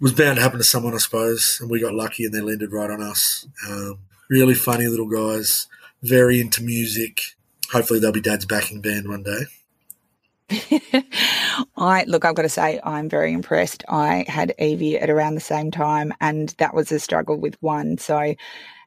was 0.00 0.12
bound 0.12 0.36
to 0.36 0.42
happen 0.42 0.58
to 0.58 0.64
someone, 0.64 0.94
I 0.94 0.98
suppose. 0.98 1.58
And 1.60 1.70
we 1.70 1.80
got 1.80 1.94
lucky 1.94 2.24
and 2.24 2.34
they 2.34 2.40
landed 2.40 2.72
right 2.72 2.90
on 2.90 3.02
us. 3.02 3.46
Um, 3.68 3.98
really 4.28 4.54
funny 4.54 4.86
little 4.86 5.08
guys, 5.08 5.66
very 6.02 6.40
into 6.40 6.62
music. 6.62 7.20
Hopefully 7.72 8.00
they'll 8.00 8.12
be 8.12 8.20
dad's 8.20 8.46
backing 8.46 8.80
band 8.80 9.08
one 9.08 9.22
day. 9.22 9.44
I 11.76 12.04
look, 12.04 12.24
I've 12.24 12.34
got 12.34 12.42
to 12.42 12.48
say, 12.48 12.80
I'm 12.82 13.08
very 13.08 13.32
impressed. 13.32 13.84
I 13.88 14.24
had 14.26 14.54
Evie 14.58 14.98
at 14.98 15.10
around 15.10 15.34
the 15.34 15.40
same 15.40 15.70
time, 15.70 16.12
and 16.20 16.48
that 16.58 16.74
was 16.74 16.90
a 16.90 16.98
struggle 16.98 17.36
with 17.36 17.56
one. 17.62 17.98
So, 17.98 18.34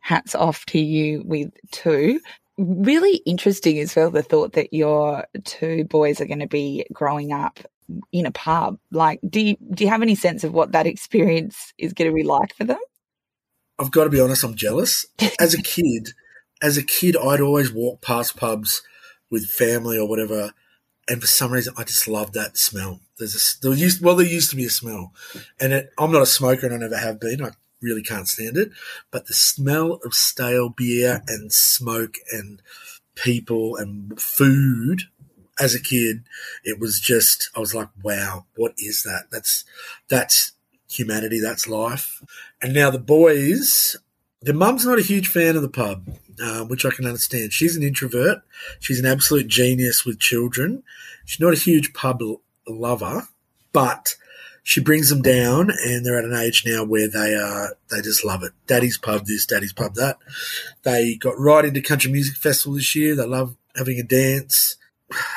hats 0.02 0.36
off 0.36 0.66
to 0.68 0.80
you 0.80 1.24
with 1.26 1.52
two. 1.72 2.20
Really 2.58 3.18
interesting 3.26 3.80
as 3.80 3.96
well 3.96 4.12
the 4.12 4.22
thought 4.22 4.54
that 4.54 4.74
your 4.74 5.26
two 5.44 5.86
boys 5.86 6.22
are 6.22 6.26
going 6.26 6.40
to 6.40 6.48
be 6.48 6.86
growing 6.94 7.32
up 7.32 7.60
in 8.12 8.26
a 8.26 8.32
pub. 8.32 8.78
Like, 8.92 9.20
do 9.28 9.40
you 9.40 9.58
do 9.72 9.84
you 9.84 9.90
have 9.90 10.02
any 10.02 10.16
sense 10.16 10.44
of 10.44 10.54
what 10.54 10.72
that 10.72 10.88
experience 10.94 11.74
is 11.78 11.94
going 11.94 12.10
to 12.10 12.16
be 12.16 12.24
like 12.24 12.56
for 12.56 12.64
them? 12.64 12.80
I've 13.80 13.92
got 13.92 14.04
to 14.04 14.10
be 14.10 14.20
honest, 14.20 14.44
I'm 14.44 14.56
jealous. 14.56 15.06
As 15.40 15.54
a 15.54 15.62
kid, 15.64 16.10
as 16.62 16.78
a 16.78 16.84
kid, 16.84 17.18
I'd 17.18 17.42
always 17.42 17.72
walk 17.72 18.02
past 18.02 18.38
pubs 18.38 18.84
with 19.32 19.50
family 19.50 19.98
or 19.98 20.08
whatever 20.08 20.54
and 21.08 21.22
for 21.22 21.28
some 21.28 21.52
reason 21.52 21.74
I 21.78 21.84
just 21.84 22.08
love 22.08 22.34
that 22.34 22.58
smell. 22.58 23.02
There's 23.18 23.36
a 23.36 23.62
there 23.62 23.78
used 23.78 24.02
well 24.02 24.16
there 24.16 24.26
used 24.26 24.50
to 24.52 24.56
be 24.56 24.66
a 24.66 24.70
smell, 24.70 25.14
and 25.60 25.74
it, 25.74 25.90
I'm 25.98 26.12
not 26.12 26.22
a 26.22 26.28
smoker 26.28 26.66
and 26.66 26.76
I 26.76 26.78
never 26.78 26.98
have 26.98 27.20
been. 27.20 27.44
I 27.44 27.52
really 27.84 28.02
can't 28.02 28.28
stand 28.28 28.58
it, 28.58 28.72
but 29.12 29.28
the 29.28 29.34
smell 29.34 30.00
of 30.06 30.14
stale 30.14 30.70
beer 30.70 31.22
and 31.28 31.52
smoke 31.52 32.16
and 32.32 32.62
people 33.16 33.76
and 33.76 34.20
food 34.20 35.04
as 35.60 35.76
a 35.76 35.82
kid, 35.82 36.24
it 36.64 36.80
was 36.80 37.00
just 37.00 37.50
I 37.56 37.60
was 37.60 37.76
like, 37.76 37.90
wow, 38.02 38.46
what 38.56 38.74
is 38.78 39.04
that? 39.04 39.26
That's 39.32 39.66
that's 40.08 40.54
humanity, 40.90 41.40
that's 41.40 41.68
life. 41.68 42.24
And 42.62 42.74
now 42.74 42.90
the 42.90 43.00
boys, 43.00 43.96
the 44.42 44.54
mum's 44.54 44.86
not 44.86 45.00
a 45.00 45.04
huge 45.04 45.28
fan 45.28 45.56
of 45.56 45.62
the 45.62 45.70
pub 45.70 46.08
um, 46.42 46.68
which 46.68 46.86
I 46.86 46.90
can 46.90 47.06
understand. 47.06 47.54
She's 47.54 47.76
an 47.76 47.84
introvert. 47.84 48.42
She's 48.80 49.00
an 49.00 49.06
absolute 49.06 49.48
genius 49.48 50.06
with 50.06 50.20
children. 50.20 50.84
She's 51.26 51.40
not 51.40 51.54
a 51.54 51.58
huge 51.58 51.94
pub 51.94 52.22
lover, 52.68 53.28
but 53.72 54.16
she 54.64 54.82
brings 54.82 55.10
them 55.10 55.22
down, 55.22 55.70
and 55.70 56.06
they're 56.06 56.18
at 56.18 56.26
an 56.26 56.34
age 56.34 56.64
now 56.66 56.84
where 56.86 57.08
they 57.08 57.36
are 57.36 57.76
they 57.92 58.02
just 58.02 58.26
love 58.26 58.44
it. 58.44 58.54
Daddy's 58.66 58.98
pub 58.98 59.26
this, 59.26 59.46
Daddy's 59.46 59.74
pub 59.74 59.96
that. 59.96 60.18
They 60.84 61.16
got 61.16 61.38
right 61.38 61.66
into 61.66 61.82
country 61.82 62.12
music 62.12 62.38
festival 62.38 62.76
this 62.76 62.96
year. 62.96 63.16
They 63.16 63.26
love 63.26 63.56
having 63.76 64.00
a 64.00 64.04
dance. 64.04 64.78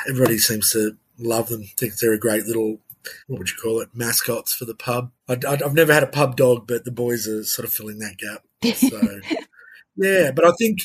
Everybody 0.09 0.37
seems 0.37 0.71
to 0.71 0.97
love 1.19 1.49
them. 1.49 1.63
Think 1.77 1.97
they're 1.97 2.13
a 2.13 2.19
great 2.19 2.45
little 2.45 2.79
what 3.27 3.39
would 3.39 3.49
you 3.49 3.55
call 3.61 3.79
it 3.79 3.89
mascots 3.93 4.53
for 4.53 4.65
the 4.65 4.75
pub. 4.75 5.11
I, 5.29 5.37
have 5.59 5.73
never 5.73 5.93
had 5.93 6.03
a 6.03 6.07
pub 6.07 6.35
dog, 6.35 6.67
but 6.67 6.83
the 6.83 6.91
boys 6.91 7.27
are 7.27 7.43
sort 7.43 7.65
of 7.65 7.73
filling 7.73 7.99
that 7.99 8.17
gap. 8.17 8.43
So 8.75 9.21
yeah, 9.95 10.31
but 10.31 10.45
I 10.45 10.51
think 10.57 10.79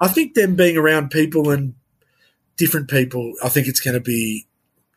I 0.00 0.08
think 0.08 0.34
them 0.34 0.56
being 0.56 0.76
around 0.76 1.10
people 1.10 1.50
and 1.50 1.74
different 2.56 2.88
people, 2.88 3.32
I 3.42 3.48
think 3.48 3.66
it's 3.66 3.80
going 3.80 3.94
to 3.94 4.00
be 4.00 4.46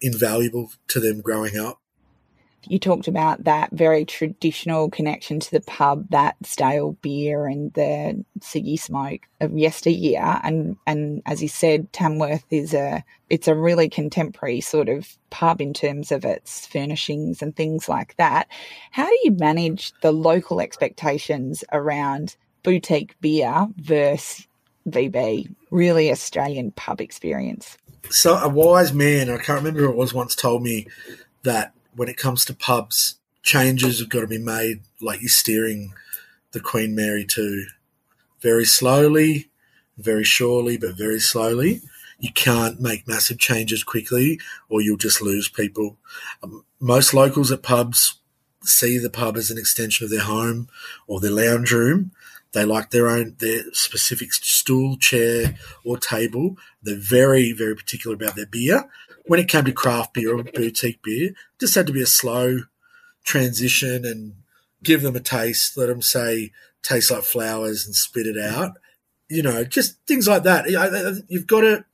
invaluable 0.01 0.71
to 0.89 0.99
them 0.99 1.21
growing 1.21 1.57
up. 1.57 1.80
You 2.67 2.79
talked 2.79 3.07
about 3.07 3.45
that 3.45 3.71
very 3.71 4.05
traditional 4.05 4.89
connection 4.89 5.39
to 5.39 5.51
the 5.51 5.61
pub, 5.61 6.07
that 6.09 6.35
stale 6.43 6.93
beer 7.01 7.47
and 7.47 7.73
the 7.73 8.23
ciggy 8.39 8.79
smoke 8.79 9.21
of 9.39 9.57
yesteryear, 9.57 10.39
and 10.43 10.77
and 10.85 11.21
as 11.25 11.41
you 11.41 11.47
said, 11.47 11.91
Tamworth 11.91 12.45
is 12.51 12.73
a 12.73 13.03
it's 13.29 13.47
a 13.47 13.55
really 13.55 13.89
contemporary 13.89 14.61
sort 14.61 14.89
of 14.89 15.17
pub 15.29 15.61
in 15.61 15.73
terms 15.73 16.11
of 16.11 16.23
its 16.23 16.67
furnishings 16.67 17.41
and 17.41 17.55
things 17.55 17.89
like 17.89 18.15
that. 18.17 18.47
How 18.91 19.07
do 19.07 19.17
you 19.23 19.31
manage 19.31 19.93
the 20.01 20.11
local 20.11 20.61
expectations 20.61 21.63
around 21.71 22.35
boutique 22.63 23.19
beer 23.21 23.67
versus 23.77 24.47
VB, 24.87 25.53
really 25.69 26.11
Australian 26.11 26.71
pub 26.71 27.01
experience. 27.01 27.77
So 28.09 28.35
a 28.35 28.49
wise 28.49 28.93
man, 28.93 29.29
I 29.29 29.37
can't 29.37 29.59
remember 29.59 29.81
who 29.81 29.89
it 29.89 29.95
was, 29.95 30.13
once 30.13 30.35
told 30.35 30.63
me 30.63 30.87
that 31.43 31.73
when 31.95 32.09
it 32.09 32.17
comes 32.17 32.45
to 32.45 32.53
pubs, 32.53 33.15
changes 33.43 33.99
have 33.99 34.09
got 34.09 34.21
to 34.21 34.27
be 34.27 34.37
made 34.37 34.81
like 35.01 35.21
you're 35.21 35.29
steering 35.29 35.93
the 36.51 36.59
Queen 36.59 36.95
Mary 36.95 37.25
to 37.25 37.65
very 38.41 38.65
slowly, 38.65 39.49
very 39.97 40.23
surely, 40.23 40.77
but 40.77 40.97
very 40.97 41.19
slowly. 41.19 41.81
You 42.19 42.31
can't 42.33 42.79
make 42.79 43.07
massive 43.07 43.39
changes 43.39 43.83
quickly 43.83 44.39
or 44.69 44.81
you'll 44.81 44.97
just 44.97 45.21
lose 45.21 45.47
people. 45.47 45.97
Um, 46.43 46.65
most 46.79 47.13
locals 47.13 47.51
at 47.51 47.63
pubs 47.63 48.19
see 48.63 48.97
the 48.97 49.09
pub 49.09 49.37
as 49.37 49.49
an 49.49 49.57
extension 49.57 50.03
of 50.03 50.11
their 50.11 50.21
home 50.21 50.69
or 51.07 51.19
their 51.19 51.31
lounge 51.31 51.71
room 51.71 52.11
they 52.53 52.65
like 52.65 52.89
their 52.89 53.07
own, 53.07 53.35
their 53.39 53.63
specific 53.73 54.33
stool, 54.33 54.97
chair, 54.97 55.55
or 55.85 55.97
table. 55.97 56.57
They're 56.83 56.95
very, 56.97 57.53
very 57.53 57.75
particular 57.75 58.15
about 58.15 58.35
their 58.35 58.45
beer. 58.45 58.89
When 59.25 59.39
it 59.39 59.47
came 59.47 59.65
to 59.65 59.71
craft 59.71 60.13
beer 60.13 60.35
or 60.35 60.43
boutique 60.43 61.01
beer, 61.01 61.31
just 61.59 61.75
had 61.75 61.87
to 61.87 61.93
be 61.93 62.01
a 62.01 62.07
slow 62.07 62.61
transition 63.23 64.03
and 64.03 64.33
give 64.83 65.01
them 65.01 65.15
a 65.15 65.19
taste. 65.21 65.77
Let 65.77 65.87
them 65.87 66.01
say, 66.01 66.51
tastes 66.83 67.11
like 67.11 67.23
flowers 67.23 67.85
and 67.85 67.95
spit 67.95 68.27
it 68.27 68.37
out. 68.37 68.77
You 69.29 69.43
know, 69.43 69.63
just 69.63 70.05
things 70.05 70.27
like 70.27 70.43
that. 70.43 70.69
You've 71.29 71.47
got 71.47 71.61
to, 71.61 71.85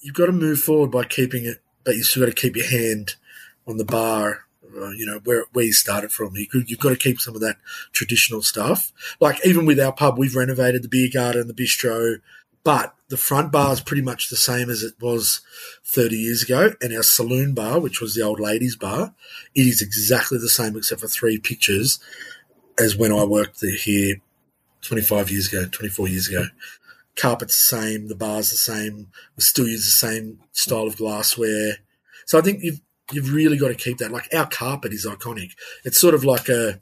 you've 0.00 0.14
got 0.14 0.26
to 0.26 0.32
move 0.32 0.60
forward 0.60 0.90
by 0.90 1.04
keeping 1.04 1.46
it, 1.46 1.62
but 1.84 1.96
you 1.96 2.02
still 2.02 2.24
got 2.24 2.34
to 2.34 2.40
keep 2.40 2.56
your 2.56 2.68
hand 2.68 3.14
on 3.66 3.78
the 3.78 3.84
bar 3.84 4.41
uh, 4.76 4.90
you 4.90 5.06
know, 5.06 5.20
where, 5.24 5.46
where 5.52 5.64
you 5.64 5.72
started 5.72 6.12
from. 6.12 6.36
You 6.36 6.46
could, 6.46 6.70
you've 6.70 6.78
got 6.78 6.90
to 6.90 6.96
keep 6.96 7.20
some 7.20 7.34
of 7.34 7.40
that 7.40 7.56
traditional 7.92 8.42
stuff. 8.42 8.92
Like 9.20 9.44
even 9.46 9.66
with 9.66 9.80
our 9.80 9.92
pub, 9.92 10.18
we've 10.18 10.36
renovated 10.36 10.82
the 10.82 10.88
beer 10.88 11.08
garden, 11.12 11.48
the 11.48 11.54
bistro, 11.54 12.20
but 12.64 12.94
the 13.08 13.16
front 13.16 13.50
bar 13.50 13.72
is 13.72 13.80
pretty 13.80 14.02
much 14.02 14.28
the 14.28 14.36
same 14.36 14.70
as 14.70 14.82
it 14.82 14.94
was 15.00 15.40
30 15.84 16.16
years 16.16 16.42
ago. 16.42 16.72
And 16.80 16.94
our 16.94 17.02
saloon 17.02 17.54
bar, 17.54 17.80
which 17.80 18.00
was 18.00 18.14
the 18.14 18.22
old 18.22 18.40
ladies 18.40 18.76
bar, 18.76 19.14
it 19.54 19.66
is 19.66 19.82
exactly 19.82 20.38
the 20.38 20.48
same 20.48 20.76
except 20.76 21.00
for 21.00 21.08
three 21.08 21.38
pictures 21.38 21.98
as 22.78 22.96
when 22.96 23.12
I 23.12 23.24
worked 23.24 23.60
here 23.60 24.16
25 24.82 25.30
years 25.30 25.52
ago, 25.52 25.66
24 25.70 26.08
years 26.08 26.28
ago. 26.28 26.46
Carpet's 27.16 27.56
the 27.56 27.76
same, 27.76 28.08
the 28.08 28.14
bar's 28.14 28.50
the 28.50 28.56
same, 28.56 29.08
we 29.36 29.42
still 29.42 29.68
use 29.68 29.84
the 29.84 29.90
same 29.90 30.38
style 30.52 30.86
of 30.86 30.96
glassware. 30.96 31.76
So 32.26 32.38
I 32.38 32.42
think 32.42 32.62
you've 32.62 32.80
you've 33.14 33.32
really 33.32 33.56
got 33.56 33.68
to 33.68 33.74
keep 33.74 33.98
that. 33.98 34.10
Like 34.10 34.32
our 34.34 34.46
carpet 34.46 34.92
is 34.92 35.06
iconic. 35.06 35.52
It's 35.84 36.00
sort 36.00 36.14
of 36.14 36.24
like 36.24 36.48
a 36.48 36.80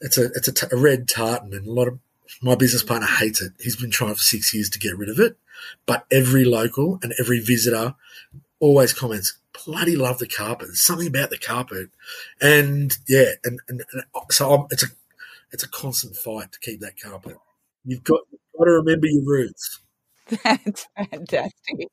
it's 0.00 0.18
a 0.18 0.26
it's 0.26 0.48
a, 0.48 0.52
t- 0.52 0.66
a 0.70 0.76
red 0.76 1.08
tartan, 1.08 1.52
and 1.52 1.66
a 1.66 1.72
lot 1.72 1.88
of 1.88 1.98
my 2.42 2.54
business 2.54 2.82
partner 2.82 3.06
hates 3.06 3.40
it. 3.40 3.52
He's 3.60 3.76
been 3.76 3.90
trying 3.90 4.14
for 4.14 4.20
six 4.20 4.54
years 4.54 4.70
to 4.70 4.78
get 4.78 4.96
rid 4.96 5.08
of 5.08 5.18
it, 5.18 5.36
but 5.86 6.06
every 6.10 6.44
local 6.44 6.98
and 7.02 7.14
every 7.18 7.40
visitor 7.40 7.94
always 8.60 8.92
comments, 8.92 9.38
"Bloody 9.64 9.96
love 9.96 10.18
the 10.18 10.28
carpet. 10.28 10.68
There's 10.68 10.82
something 10.82 11.08
about 11.08 11.30
the 11.30 11.38
carpet," 11.38 11.90
and 12.40 12.96
yeah, 13.08 13.32
and, 13.44 13.60
and, 13.68 13.82
and 13.92 14.02
so 14.30 14.52
I'm, 14.52 14.66
it's 14.70 14.84
a 14.84 14.88
it's 15.52 15.64
a 15.64 15.68
constant 15.68 16.16
fight 16.16 16.52
to 16.52 16.60
keep 16.60 16.80
that 16.80 17.00
carpet. 17.00 17.36
You've 17.84 18.04
got, 18.04 18.20
you've 18.30 18.40
got 18.58 18.64
to 18.64 18.72
remember 18.72 19.06
your 19.06 19.24
roots. 19.24 19.80
That's 20.44 20.86
fantastic. 20.94 21.88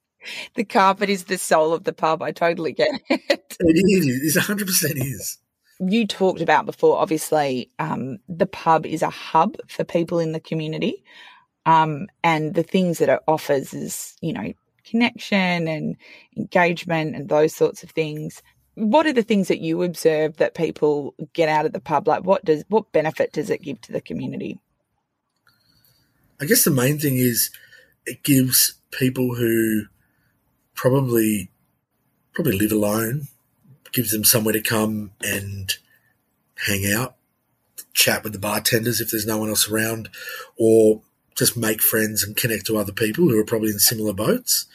The 0.55 0.63
carpet 0.63 1.09
is 1.09 1.25
the 1.25 1.37
soul 1.37 1.73
of 1.73 1.83
the 1.83 1.93
pub. 1.93 2.21
I 2.21 2.31
totally 2.31 2.73
get 2.73 2.89
it. 3.09 3.57
It 3.59 4.05
is. 4.05 4.35
It 4.35 4.39
100% 4.39 4.97
is. 4.97 5.37
You 5.79 6.07
talked 6.07 6.41
about 6.41 6.65
before, 6.65 6.97
obviously, 6.97 7.69
um, 7.79 8.17
the 8.29 8.45
pub 8.45 8.85
is 8.85 9.01
a 9.01 9.09
hub 9.09 9.57
for 9.67 9.83
people 9.83 10.19
in 10.19 10.31
the 10.31 10.39
community. 10.39 11.03
Um, 11.65 12.07
and 12.23 12.53
the 12.53 12.63
things 12.63 12.99
that 12.99 13.09
it 13.09 13.19
offers 13.27 13.73
is, 13.73 14.15
you 14.21 14.33
know, 14.33 14.53
connection 14.85 15.67
and 15.67 15.97
engagement 16.37 17.15
and 17.15 17.27
those 17.27 17.55
sorts 17.55 17.83
of 17.83 17.89
things. 17.89 18.41
What 18.75 19.05
are 19.05 19.13
the 19.13 19.23
things 19.23 19.47
that 19.47 19.61
you 19.61 19.83
observe 19.83 20.37
that 20.37 20.53
people 20.53 21.15
get 21.33 21.49
out 21.49 21.65
of 21.65 21.73
the 21.73 21.79
pub? 21.79 22.07
Like, 22.07 22.23
what 22.23 22.45
does 22.45 22.63
what 22.67 22.91
benefit 22.91 23.33
does 23.33 23.49
it 23.49 23.61
give 23.61 23.81
to 23.81 23.91
the 23.91 24.01
community? 24.01 24.59
I 26.39 26.45
guess 26.45 26.63
the 26.65 26.71
main 26.71 26.99
thing 26.99 27.17
is 27.17 27.49
it 28.05 28.23
gives 28.23 28.75
people 28.91 29.35
who 29.35 29.85
probably 30.75 31.49
probably 32.33 32.57
live 32.57 32.71
alone, 32.71 33.27
gives 33.93 34.11
them 34.11 34.23
somewhere 34.23 34.53
to 34.53 34.61
come 34.61 35.11
and 35.21 35.75
hang 36.67 36.85
out, 36.93 37.15
chat 37.93 38.23
with 38.23 38.33
the 38.33 38.39
bartenders 38.39 38.99
if 38.99 39.11
there's 39.11 39.25
no 39.25 39.37
one 39.37 39.49
else 39.49 39.69
around, 39.69 40.09
or 40.57 41.01
just 41.37 41.57
make 41.57 41.81
friends 41.81 42.23
and 42.23 42.35
connect 42.35 42.65
to 42.65 42.77
other 42.77 42.91
people 42.91 43.29
who 43.29 43.39
are 43.39 43.45
probably 43.45 43.69
in 43.69 43.79
similar 43.79 44.13
boats. 44.13 44.67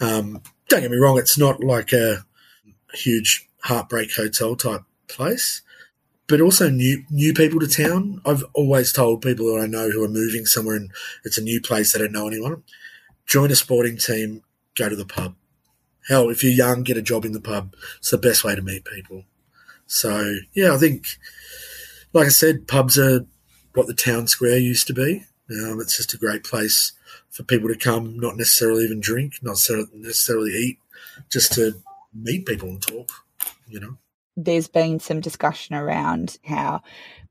Um, 0.00 0.42
don't 0.68 0.82
get 0.82 0.90
me 0.90 0.96
wrong, 0.96 1.18
it's 1.18 1.38
not 1.38 1.62
like 1.62 1.92
a 1.92 2.24
huge 2.94 3.48
heartbreak 3.62 4.14
hotel 4.14 4.56
type 4.56 4.82
place 5.08 5.62
but 6.28 6.40
also 6.40 6.68
new 6.68 7.04
new 7.10 7.34
people 7.34 7.58
to 7.58 7.66
town. 7.66 8.20
I've 8.24 8.44
always 8.54 8.92
told 8.92 9.22
people 9.22 9.46
that 9.46 9.62
I 9.62 9.66
know 9.66 9.90
who 9.90 10.04
are 10.04 10.08
moving 10.08 10.44
somewhere 10.44 10.76
and 10.76 10.92
it's 11.24 11.38
a 11.38 11.42
new 11.42 11.60
place 11.60 11.92
they 11.92 11.98
don't 11.98 12.12
know 12.12 12.28
anyone. 12.28 12.62
Join 13.26 13.50
a 13.50 13.56
sporting 13.56 13.96
team, 13.96 14.42
go 14.76 14.88
to 14.88 14.94
the 14.94 15.06
pub. 15.06 15.34
Hell, 16.08 16.30
if 16.30 16.42
you're 16.42 16.52
young, 16.52 16.82
get 16.82 16.96
a 16.96 17.02
job 17.02 17.24
in 17.24 17.32
the 17.32 17.40
pub. 17.40 17.74
It's 17.98 18.10
the 18.10 18.18
best 18.18 18.44
way 18.44 18.54
to 18.54 18.62
meet 18.62 18.84
people. 18.84 19.24
So 19.86 20.36
yeah, 20.54 20.74
I 20.74 20.78
think, 20.78 21.06
like 22.12 22.26
I 22.26 22.30
said, 22.30 22.66
pubs 22.66 22.98
are 22.98 23.26
what 23.74 23.86
the 23.86 23.94
town 23.94 24.26
square 24.26 24.58
used 24.58 24.86
to 24.88 24.94
be. 24.94 25.24
Um, 25.50 25.80
it's 25.80 25.96
just 25.96 26.14
a 26.14 26.18
great 26.18 26.44
place 26.44 26.92
for 27.30 27.42
people 27.42 27.68
to 27.68 27.76
come, 27.76 28.18
not 28.18 28.36
necessarily 28.36 28.84
even 28.84 29.00
drink, 29.00 29.34
not 29.42 29.58
necessarily 29.94 30.52
eat, 30.52 30.78
just 31.30 31.52
to 31.54 31.74
meet 32.12 32.46
people 32.46 32.68
and 32.68 32.82
talk. 32.82 33.10
You 33.66 33.80
know 33.80 33.98
there's 34.38 34.68
been 34.68 35.00
some 35.00 35.20
discussion 35.20 35.74
around 35.74 36.38
how 36.44 36.80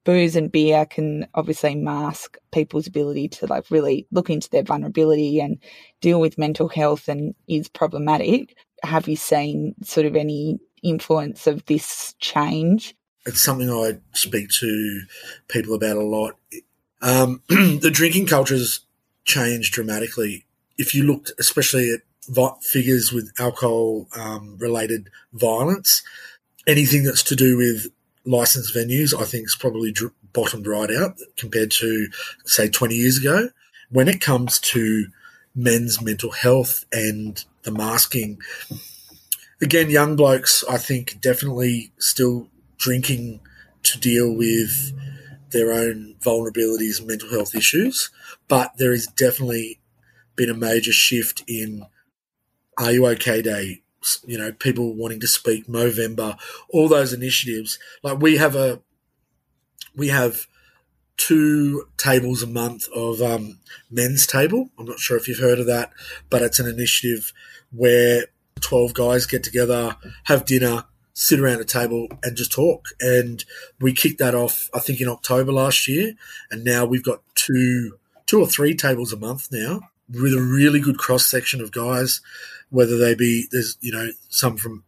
booze 0.04 0.36
and 0.36 0.52
beer 0.52 0.86
can 0.86 1.26
obviously 1.34 1.74
mask 1.74 2.38
people's 2.52 2.88
ability 2.88 3.30
to 3.30 3.48
like 3.48 3.72
really 3.72 4.06
look 4.12 4.30
into 4.30 4.50
their 4.50 4.64
vulnerability 4.64 5.40
and 5.40 5.58
deal 6.02 6.20
with 6.20 6.38
mental 6.38 6.68
health 6.68 7.08
and 7.08 7.34
is 7.48 7.70
problematic. 7.70 8.56
Have 8.84 9.08
you 9.08 9.16
seen 9.16 9.76
sort 9.84 10.06
of 10.06 10.16
any 10.16 10.60
influence 10.84 11.48
of 11.48 11.66
this 11.66 12.16
change? 12.20 12.96
It's 13.26 13.44
something 13.44 13.70
I 13.70 13.98
speak 14.14 14.50
to 14.60 15.02
people 15.48 15.74
about 15.74 15.98
a 15.98 16.04
lot. 16.04 16.36
Um, 17.02 17.42
the 17.50 17.92
drinking 17.92 18.28
culture 18.28 18.56
has 18.56 18.82
changed 19.26 19.74
dramatically. 19.74 20.46
If 20.78 20.96
you 20.96 21.04
looked, 21.04 21.32
especially 21.40 21.92
at 21.92 22.02
figures 22.64 23.12
with 23.12 23.32
alcohol 23.40 24.08
um, 24.16 24.58
related 24.58 25.10
violence, 25.34 26.04
anything 26.66 27.04
that's 27.04 27.24
to 27.24 27.36
do 27.36 27.58
with 27.58 27.88
licensed 28.26 28.76
venues, 28.76 29.20
I 29.20 29.26
think, 29.26 29.46
is 29.46 29.58
probably 29.60 29.92
dr- 29.92 30.14
bottomed 30.34 30.68
right 30.68 30.92
out 30.92 31.18
compared 31.38 31.72
to, 31.72 32.08
say, 32.46 32.70
20 32.70 32.96
years 32.96 33.18
ago. 33.18 33.50
When 33.90 34.08
it 34.08 34.22
comes 34.22 34.60
to 34.60 35.08
men's 35.56 36.02
mental 36.02 36.32
health 36.32 36.86
and 36.92 37.44
the 37.68 37.72
masking, 37.72 38.40
again, 39.62 39.90
young 39.90 40.16
blokes, 40.16 40.64
I 40.70 40.78
think, 40.78 41.20
definitely 41.22 41.92
still 42.00 42.50
drinking 42.78 43.42
to 43.84 44.00
deal 44.00 44.36
with 44.36 44.94
their 45.52 45.72
own 45.72 46.16
vulnerabilities 46.20 47.00
and 47.00 47.08
mental 47.08 47.30
health 47.30 47.54
issues. 47.54 48.10
But 48.48 48.78
there 48.78 48.92
has 48.92 49.06
definitely 49.06 49.80
been 50.36 50.50
a 50.50 50.56
major 50.56 50.92
shift 50.94 51.44
in 51.48 51.86
Are 52.78 52.92
You 52.92 53.08
OK 53.08 53.42
Day, 53.42 53.82
you 54.26 54.38
know, 54.38 54.52
people 54.52 54.96
wanting 54.96 55.20
to 55.20 55.28
speak, 55.28 55.68
Movember, 55.68 56.38
all 56.70 56.88
those 56.88 57.14
initiatives. 57.14 57.78
Like 58.04 58.20
we 58.20 58.38
have 58.38 58.56
a, 58.56 58.82
we 59.96 60.08
have 60.08 60.48
two 61.18 61.88
tables 61.98 62.44
a 62.44 62.48
month 62.48 62.88
of 62.96 63.22
um, 63.22 63.60
men's 63.92 64.26
table. 64.26 64.70
I'm 64.78 64.86
not 64.86 65.00
sure 65.00 65.18
if 65.18 65.28
you've 65.28 65.40
heard 65.40 65.60
of 65.60 65.68
that, 65.68 65.92
but 66.30 66.42
it's 66.42 66.60
an 66.60 66.68
initiative 66.68 67.34
where 67.72 68.26
12 68.62 68.94
guys 68.94 69.26
get 69.26 69.44
together, 69.44 69.98
have 70.26 70.46
dinner, 70.46 70.86
sit 71.14 71.40
around 71.40 71.60
a 71.60 71.66
table 71.66 72.08
and 72.24 72.38
just 72.38 72.52
talk. 72.52 72.90
And 73.02 73.44
we 73.80 73.94
kicked 73.94 74.20
that 74.20 74.36
off, 74.36 74.70
I 74.74 74.80
think, 74.80 75.02
in 75.02 75.08
October 75.08 75.52
last 75.52 75.88
year. 75.88 76.14
And 76.52 76.64
now 76.64 76.86
we've 76.86 77.04
got 77.04 77.22
two, 77.36 77.98
two 78.26 78.40
or 78.40 78.48
three 78.48 78.76
tables 78.76 79.12
a 79.12 79.18
month 79.18 79.50
now 79.52 79.82
with 80.10 80.34
a 80.34 80.42
really 80.42 80.80
good 80.80 80.98
cross 80.98 81.26
section 81.26 81.60
of 81.60 81.72
guys 81.72 82.22
whether 82.70 82.98
they 82.98 83.16
be 83.16 83.48
there's 83.52 83.78
you 83.82 83.92
know 83.92 84.10
some 84.30 84.58
from 84.58 84.84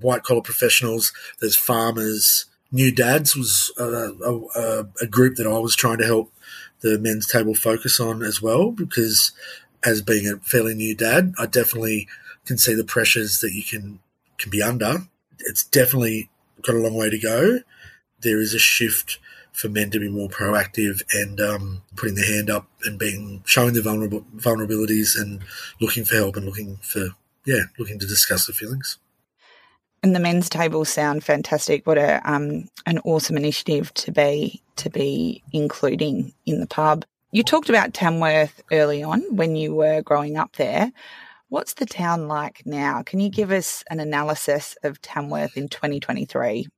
white 0.00 0.22
collar 0.22 0.40
professionals, 0.40 1.12
there's 1.40 1.56
farmers. 1.56 2.46
New 2.74 2.90
Dads 2.90 3.36
was 3.36 3.72
a, 3.78 3.84
a, 3.84 4.84
a, 5.00 5.06
group 5.06 5.36
that 5.36 5.46
I 5.46 5.58
was 5.58 5.76
trying 5.76 5.98
to 5.98 6.04
help 6.04 6.32
the 6.80 6.98
men's 6.98 7.24
table 7.24 7.54
focus 7.54 8.00
on 8.00 8.24
as 8.24 8.42
well 8.42 8.72
because 8.72 9.30
as 9.84 10.02
being 10.02 10.26
a 10.26 10.38
fairly 10.38 10.74
new 10.74 10.92
dad, 10.92 11.34
I 11.38 11.46
definitely 11.46 12.08
can 12.44 12.58
see 12.58 12.74
the 12.74 12.82
pressures 12.82 13.38
that 13.38 13.52
you 13.52 13.62
can 13.62 14.00
can 14.38 14.50
be 14.50 14.60
under. 14.60 15.06
It's 15.38 15.62
definitely 15.64 16.30
got 16.62 16.74
a 16.74 16.78
long 16.78 16.94
way 16.94 17.10
to 17.10 17.18
go. 17.18 17.60
There 18.22 18.40
is 18.40 18.54
a 18.54 18.58
shift 18.58 19.20
for 19.52 19.68
men 19.68 19.92
to 19.92 20.00
be 20.00 20.08
more 20.08 20.28
proactive 20.28 21.00
and 21.14 21.40
um, 21.40 21.82
putting 21.94 22.16
their 22.16 22.26
hand 22.26 22.50
up 22.50 22.66
and 22.82 22.98
being 22.98 23.44
showing 23.46 23.74
their 23.74 23.84
vulnerable 23.84 24.26
vulnerabilities 24.34 25.16
and 25.16 25.42
looking 25.80 26.04
for 26.04 26.16
help 26.16 26.34
and 26.34 26.44
looking 26.44 26.78
for 26.78 27.10
yeah 27.46 27.66
looking 27.78 28.00
to 28.00 28.06
discuss 28.06 28.48
the 28.48 28.52
feelings. 28.52 28.98
And 30.04 30.14
the 30.14 30.20
men's 30.20 30.50
tables 30.50 30.90
sound 30.90 31.24
fantastic. 31.24 31.86
What 31.86 31.96
a 31.96 32.20
um, 32.30 32.68
an 32.84 32.98
awesome 33.06 33.38
initiative 33.38 33.94
to 33.94 34.12
be 34.12 34.60
to 34.76 34.90
be 34.90 35.42
including 35.50 36.34
in 36.44 36.60
the 36.60 36.66
pub. 36.66 37.06
You 37.30 37.42
talked 37.42 37.70
about 37.70 37.94
Tamworth 37.94 38.62
early 38.70 39.02
on 39.02 39.22
when 39.34 39.56
you 39.56 39.74
were 39.74 40.02
growing 40.02 40.36
up 40.36 40.56
there. 40.56 40.92
What's 41.48 41.72
the 41.72 41.86
town 41.86 42.28
like 42.28 42.66
now? 42.66 43.02
Can 43.02 43.18
you 43.18 43.30
give 43.30 43.50
us 43.50 43.82
an 43.88 43.98
analysis 43.98 44.76
of 44.82 45.00
Tamworth 45.00 45.56
in 45.56 45.68
2023? 45.70 46.68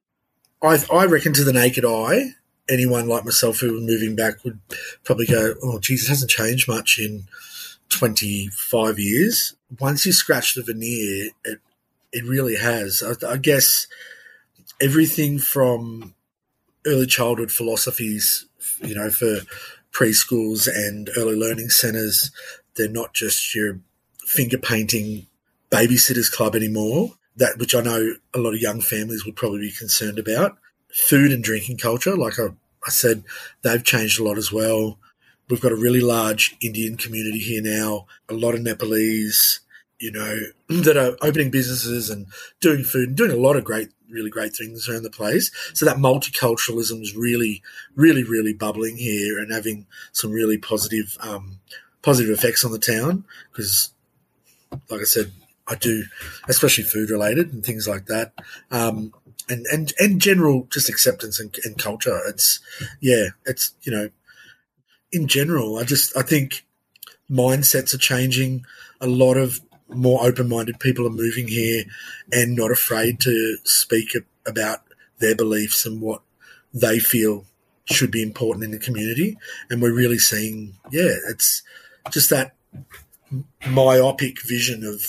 I, 0.62 0.84
I 0.92 1.06
reckon 1.06 1.32
to 1.32 1.42
the 1.42 1.52
naked 1.52 1.84
eye, 1.84 2.34
anyone 2.68 3.08
like 3.08 3.24
myself 3.24 3.58
who 3.58 3.72
was 3.72 3.82
moving 3.82 4.14
back 4.14 4.44
would 4.44 4.60
probably 5.02 5.26
go, 5.26 5.54
oh, 5.64 5.80
geez, 5.80 6.04
it 6.04 6.10
hasn't 6.10 6.30
changed 6.30 6.68
much 6.68 7.00
in 7.00 7.24
25 7.88 9.00
years. 9.00 9.56
Once 9.80 10.06
you 10.06 10.12
scratch 10.12 10.54
the 10.54 10.62
veneer, 10.62 11.30
it, 11.44 11.58
it 12.16 12.24
really 12.24 12.56
has. 12.56 13.02
I, 13.02 13.34
I 13.34 13.36
guess 13.36 13.86
everything 14.80 15.38
from 15.38 16.14
early 16.86 17.06
childhood 17.06 17.52
philosophies, 17.52 18.46
you 18.82 18.94
know, 18.94 19.10
for 19.10 19.40
preschools 19.92 20.66
and 20.66 21.10
early 21.16 21.36
learning 21.36 21.70
centres, 21.70 22.30
they're 22.74 22.88
not 23.00 23.14
just 23.14 23.54
your 23.54 23.80
finger 24.26 24.58
painting 24.58 25.26
babysitters 25.70 26.30
club 26.30 26.54
anymore. 26.54 27.12
that 27.36 27.58
which 27.58 27.74
I 27.74 27.82
know 27.82 28.14
a 28.34 28.38
lot 28.38 28.54
of 28.54 28.60
young 28.60 28.80
families 28.80 29.24
would 29.24 29.36
probably 29.36 29.60
be 29.60 29.72
concerned 29.72 30.18
about. 30.18 30.56
Food 30.92 31.30
and 31.32 31.44
drinking 31.44 31.78
culture, 31.78 32.16
like 32.16 32.38
I, 32.38 32.48
I 32.86 32.90
said, 32.90 33.24
they've 33.62 33.84
changed 33.84 34.18
a 34.18 34.24
lot 34.24 34.38
as 34.38 34.50
well. 34.50 34.98
We've 35.48 35.60
got 35.60 35.72
a 35.72 35.76
really 35.76 36.00
large 36.00 36.56
Indian 36.60 36.96
community 36.96 37.38
here 37.38 37.62
now, 37.62 38.06
a 38.28 38.34
lot 38.34 38.54
of 38.54 38.62
Nepalese, 38.62 39.60
you 39.98 40.10
know, 40.10 40.40
that 40.82 40.96
are 40.96 41.16
opening 41.26 41.50
businesses 41.50 42.10
and 42.10 42.26
doing 42.60 42.84
food 42.84 43.08
and 43.08 43.16
doing 43.16 43.30
a 43.30 43.36
lot 43.36 43.56
of 43.56 43.64
great, 43.64 43.88
really 44.08 44.30
great 44.30 44.54
things 44.54 44.88
around 44.88 45.02
the 45.02 45.10
place. 45.10 45.50
So 45.74 45.86
that 45.86 45.96
multiculturalism 45.96 47.00
is 47.02 47.16
really, 47.16 47.62
really, 47.94 48.22
really 48.22 48.52
bubbling 48.52 48.96
here 48.96 49.38
and 49.38 49.52
having 49.52 49.86
some 50.12 50.30
really 50.30 50.58
positive, 50.58 51.16
um, 51.20 51.58
positive 52.02 52.36
effects 52.36 52.64
on 52.64 52.72
the 52.72 52.78
town. 52.78 53.24
Because, 53.50 53.92
like 54.90 55.00
I 55.00 55.04
said, 55.04 55.32
I 55.68 55.74
do, 55.74 56.04
especially 56.48 56.84
food 56.84 57.10
related 57.10 57.52
and 57.52 57.64
things 57.64 57.88
like 57.88 58.06
that. 58.06 58.32
Um, 58.70 59.12
and, 59.48 59.66
and, 59.66 59.92
and 59.98 60.20
general 60.20 60.66
just 60.72 60.88
acceptance 60.88 61.40
and, 61.40 61.56
and 61.64 61.78
culture. 61.78 62.20
It's, 62.26 62.60
yeah, 63.00 63.28
it's, 63.44 63.74
you 63.82 63.92
know, 63.92 64.10
in 65.12 65.28
general, 65.28 65.78
I 65.78 65.84
just, 65.84 66.16
I 66.16 66.22
think 66.22 66.64
mindsets 67.30 67.94
are 67.94 67.98
changing. 67.98 68.64
A 69.00 69.06
lot 69.06 69.36
of 69.36 69.60
more 69.88 70.24
open 70.26 70.48
minded 70.48 70.80
people 70.80 71.06
are 71.06 71.10
moving 71.10 71.48
here 71.48 71.84
and 72.32 72.56
not 72.56 72.70
afraid 72.70 73.20
to 73.20 73.56
speak 73.64 74.16
about 74.46 74.80
their 75.18 75.34
beliefs 75.34 75.86
and 75.86 76.00
what 76.00 76.22
they 76.74 76.98
feel 76.98 77.44
should 77.86 78.10
be 78.10 78.22
important 78.22 78.64
in 78.64 78.72
the 78.72 78.78
community. 78.78 79.38
And 79.70 79.80
we're 79.80 79.94
really 79.94 80.18
seeing, 80.18 80.74
yeah, 80.90 81.14
it's 81.28 81.62
just 82.10 82.30
that 82.30 82.54
myopic 83.66 84.42
vision 84.42 84.84
of 84.84 85.02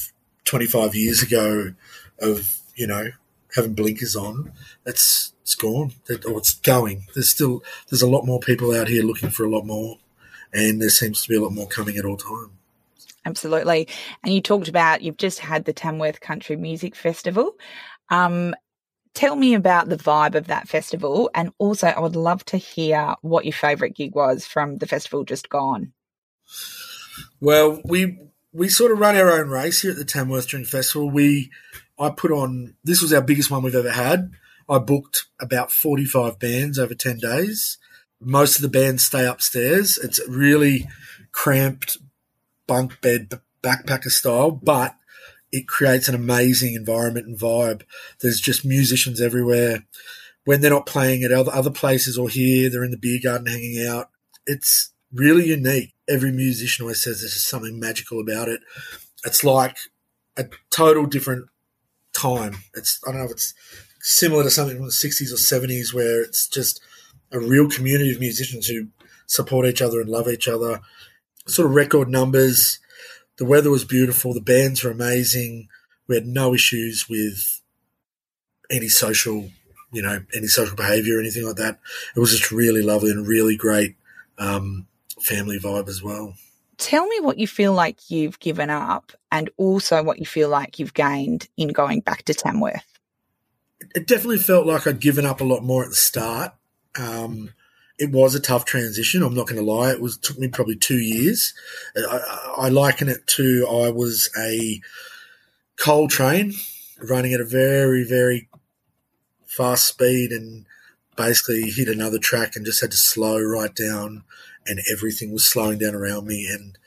25 0.45 0.95
years 0.95 1.21
ago 1.21 1.73
of, 2.19 2.59
you 2.75 2.87
know, 2.87 3.09
having 3.55 3.73
blinkers 3.73 4.15
on. 4.15 4.51
That's, 4.83 5.33
it's 5.41 5.55
gone 5.55 5.93
or 6.09 6.17
oh, 6.27 6.37
it's 6.37 6.53
going. 6.53 7.07
There's 7.15 7.29
still, 7.29 7.63
there's 7.89 8.01
a 8.01 8.09
lot 8.09 8.25
more 8.25 8.39
people 8.39 8.75
out 8.75 8.87
here 8.87 9.03
looking 9.03 9.29
for 9.29 9.43
a 9.43 9.49
lot 9.49 9.65
more. 9.65 9.97
And 10.53 10.81
there 10.81 10.89
seems 10.89 11.23
to 11.23 11.29
be 11.29 11.35
a 11.35 11.41
lot 11.41 11.51
more 11.51 11.67
coming 11.67 11.97
at 11.97 12.05
all 12.05 12.17
times. 12.17 12.51
Absolutely. 13.27 13.89
And 14.23 14.33
you 14.33 14.39
talked 14.39 14.69
about 14.69 15.01
you've 15.01 15.17
just 15.17 15.39
had 15.39 15.65
the 15.65 15.73
Tamworth 15.73 16.21
Country 16.21 16.55
Music 16.55 16.95
Festival. 16.95 17.55
Um, 18.09 18.55
tell 19.13 19.35
me 19.35 19.53
about 19.53 19.89
the 19.89 19.97
vibe 19.97 20.35
of 20.35 20.47
that 20.47 20.69
festival. 20.69 21.29
And 21.35 21.51
also, 21.57 21.87
I 21.87 21.99
would 21.99 22.15
love 22.15 22.45
to 22.45 22.57
hear 22.57 23.15
what 23.21 23.43
your 23.43 23.53
favourite 23.53 23.95
gig 23.95 24.15
was 24.15 24.47
from 24.47 24.77
the 24.77 24.87
festival 24.87 25.25
just 25.25 25.49
gone. 25.49 25.91
Well, 27.41 27.81
we 27.83 28.17
we 28.53 28.69
sort 28.69 28.93
of 28.93 28.99
run 28.99 29.17
our 29.17 29.29
own 29.29 29.49
race 29.49 29.81
here 29.81 29.91
at 29.91 29.97
the 29.97 30.05
Tamworth 30.05 30.47
Drink 30.47 30.67
Festival. 30.67 31.09
We 31.11 31.51
I 31.99 32.09
put 32.09 32.31
on 32.31 32.75
this 32.85 33.01
was 33.01 33.11
our 33.11 33.21
biggest 33.21 33.51
one 33.51 33.61
we've 33.61 33.75
ever 33.75 33.91
had. 33.91 34.31
I 34.69 34.79
booked 34.79 35.25
about 35.37 35.73
forty 35.73 36.05
five 36.05 36.39
bands 36.39 36.79
over 36.79 36.95
ten 36.95 37.17
days. 37.17 37.77
Most 38.21 38.55
of 38.55 38.61
the 38.61 38.69
bands 38.69 39.03
stay 39.03 39.27
upstairs. 39.27 39.97
It's 39.97 40.25
really 40.29 40.87
cramped 41.33 41.97
bunk 42.67 43.01
bed 43.01 43.39
backpacker 43.63 44.11
style, 44.11 44.51
but 44.51 44.95
it 45.51 45.67
creates 45.67 46.07
an 46.07 46.15
amazing 46.15 46.73
environment 46.75 47.27
and 47.27 47.39
vibe. 47.39 47.83
There's 48.21 48.39
just 48.39 48.65
musicians 48.65 49.21
everywhere. 49.21 49.85
When 50.45 50.61
they're 50.61 50.71
not 50.71 50.85
playing 50.85 51.23
at 51.23 51.31
other, 51.31 51.71
places 51.71 52.17
or 52.17 52.29
here, 52.29 52.69
they're 52.69 52.83
in 52.83 52.91
the 52.91 52.97
beer 52.97 53.19
garden 53.21 53.47
hanging 53.47 53.85
out. 53.85 54.09
It's 54.45 54.91
really 55.13 55.47
unique. 55.47 55.93
Every 56.07 56.31
musician 56.31 56.83
always 56.83 57.01
says 57.01 57.19
there's 57.19 57.33
just 57.33 57.49
something 57.49 57.79
magical 57.79 58.21
about 58.21 58.47
it. 58.47 58.61
It's 59.25 59.43
like 59.43 59.77
a 60.37 60.45
total 60.69 61.05
different 61.05 61.47
time. 62.13 62.57
It's 62.73 62.99
I 63.05 63.11
don't 63.11 63.19
know 63.19 63.25
if 63.25 63.31
it's 63.31 63.53
similar 64.01 64.43
to 64.43 64.49
something 64.49 64.77
from 64.77 64.85
the 64.85 64.91
60s 64.91 65.31
or 65.33 65.35
70s 65.35 65.93
where 65.93 66.21
it's 66.21 66.47
just 66.47 66.79
a 67.31 67.39
real 67.39 67.69
community 67.69 68.13
of 68.13 68.19
musicians 68.21 68.67
who 68.67 68.87
support 69.25 69.65
each 69.65 69.81
other 69.81 69.99
and 69.99 70.09
love 70.09 70.29
each 70.29 70.47
other 70.47 70.79
sort 71.47 71.67
of 71.67 71.75
record 71.75 72.09
numbers. 72.09 72.79
The 73.37 73.45
weather 73.45 73.69
was 73.69 73.85
beautiful. 73.85 74.33
The 74.33 74.41
bands 74.41 74.83
were 74.83 74.91
amazing. 74.91 75.67
We 76.07 76.15
had 76.15 76.25
no 76.25 76.53
issues 76.53 77.07
with 77.09 77.61
any 78.69 78.89
social, 78.89 79.49
you 79.91 80.01
know, 80.01 80.23
any 80.33 80.47
social 80.47 80.75
behaviour 80.75 81.17
or 81.17 81.19
anything 81.19 81.45
like 81.45 81.57
that. 81.57 81.79
It 82.15 82.19
was 82.19 82.31
just 82.31 82.51
really 82.51 82.81
lovely 82.81 83.11
and 83.11 83.27
really 83.27 83.55
great 83.55 83.95
um, 84.37 84.87
family 85.19 85.59
vibe 85.59 85.87
as 85.87 86.01
well. 86.01 86.35
Tell 86.77 87.07
me 87.07 87.19
what 87.19 87.39
you 87.39 87.47
feel 87.47 87.73
like 87.73 88.09
you've 88.09 88.39
given 88.39 88.69
up 88.69 89.11
and 89.31 89.49
also 89.57 90.03
what 90.03 90.19
you 90.19 90.25
feel 90.25 90.49
like 90.49 90.77
you've 90.77 90.93
gained 90.93 91.47
in 91.57 91.69
going 91.69 92.01
back 92.01 92.23
to 92.23 92.33
Tamworth. 92.33 92.99
It 93.95 94.07
definitely 94.07 94.37
felt 94.37 94.67
like 94.67 94.85
I'd 94.85 94.99
given 94.99 95.25
up 95.25 95.41
a 95.41 95.45
lot 95.45 95.63
more 95.63 95.83
at 95.83 95.89
the 95.89 95.95
start. 95.95 96.53
Um, 96.99 97.53
it 97.99 98.11
was 98.11 98.35
a 98.35 98.39
tough 98.39 98.65
transition. 98.65 99.23
I'm 99.23 99.33
not 99.33 99.47
going 99.47 99.63
to 99.63 99.71
lie. 99.71 99.91
It 99.91 100.01
was 100.01 100.17
took 100.17 100.37
me 100.37 100.47
probably 100.47 100.75
two 100.75 100.99
years. 100.99 101.53
I, 101.95 102.53
I 102.57 102.69
liken 102.69 103.09
it 103.09 103.25
to 103.27 103.67
I 103.67 103.89
was 103.89 104.29
a 104.37 104.81
coal 105.77 106.07
train 106.07 106.53
running 107.01 107.33
at 107.33 107.41
a 107.41 107.45
very 107.45 108.03
very 108.03 108.49
fast 109.45 109.85
speed 109.87 110.31
and 110.31 110.65
basically 111.15 111.69
hit 111.71 111.87
another 111.87 112.19
track 112.19 112.55
and 112.55 112.65
just 112.65 112.81
had 112.81 112.91
to 112.91 112.97
slow 112.97 113.39
right 113.39 113.75
down 113.75 114.23
and 114.65 114.79
everything 114.91 115.31
was 115.31 115.47
slowing 115.47 115.79
down 115.79 115.95
around 115.95 116.27
me 116.27 116.47
and 116.47 116.77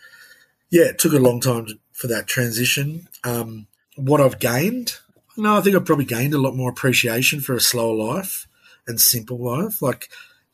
yeah 0.70 0.84
it 0.84 0.98
took 0.98 1.12
a 1.12 1.18
long 1.18 1.40
time 1.40 1.66
to, 1.66 1.74
for 1.92 2.06
that 2.06 2.26
transition 2.26 3.08
um, 3.24 3.66
what 3.96 4.20
i've 4.20 4.38
gained 4.38 4.98
no 5.36 5.56
i 5.56 5.60
think 5.60 5.74
i've 5.74 5.84
probably 5.84 6.04
gained 6.04 6.32
a 6.32 6.38
lot 6.38 6.54
more 6.54 6.70
appreciation 6.70 7.40
for 7.40 7.54
a 7.54 7.60
slower 7.60 7.94
life 7.94 8.46
and 8.86 9.00
simple 9.00 9.38
life 9.38 9.82
like 9.82 10.08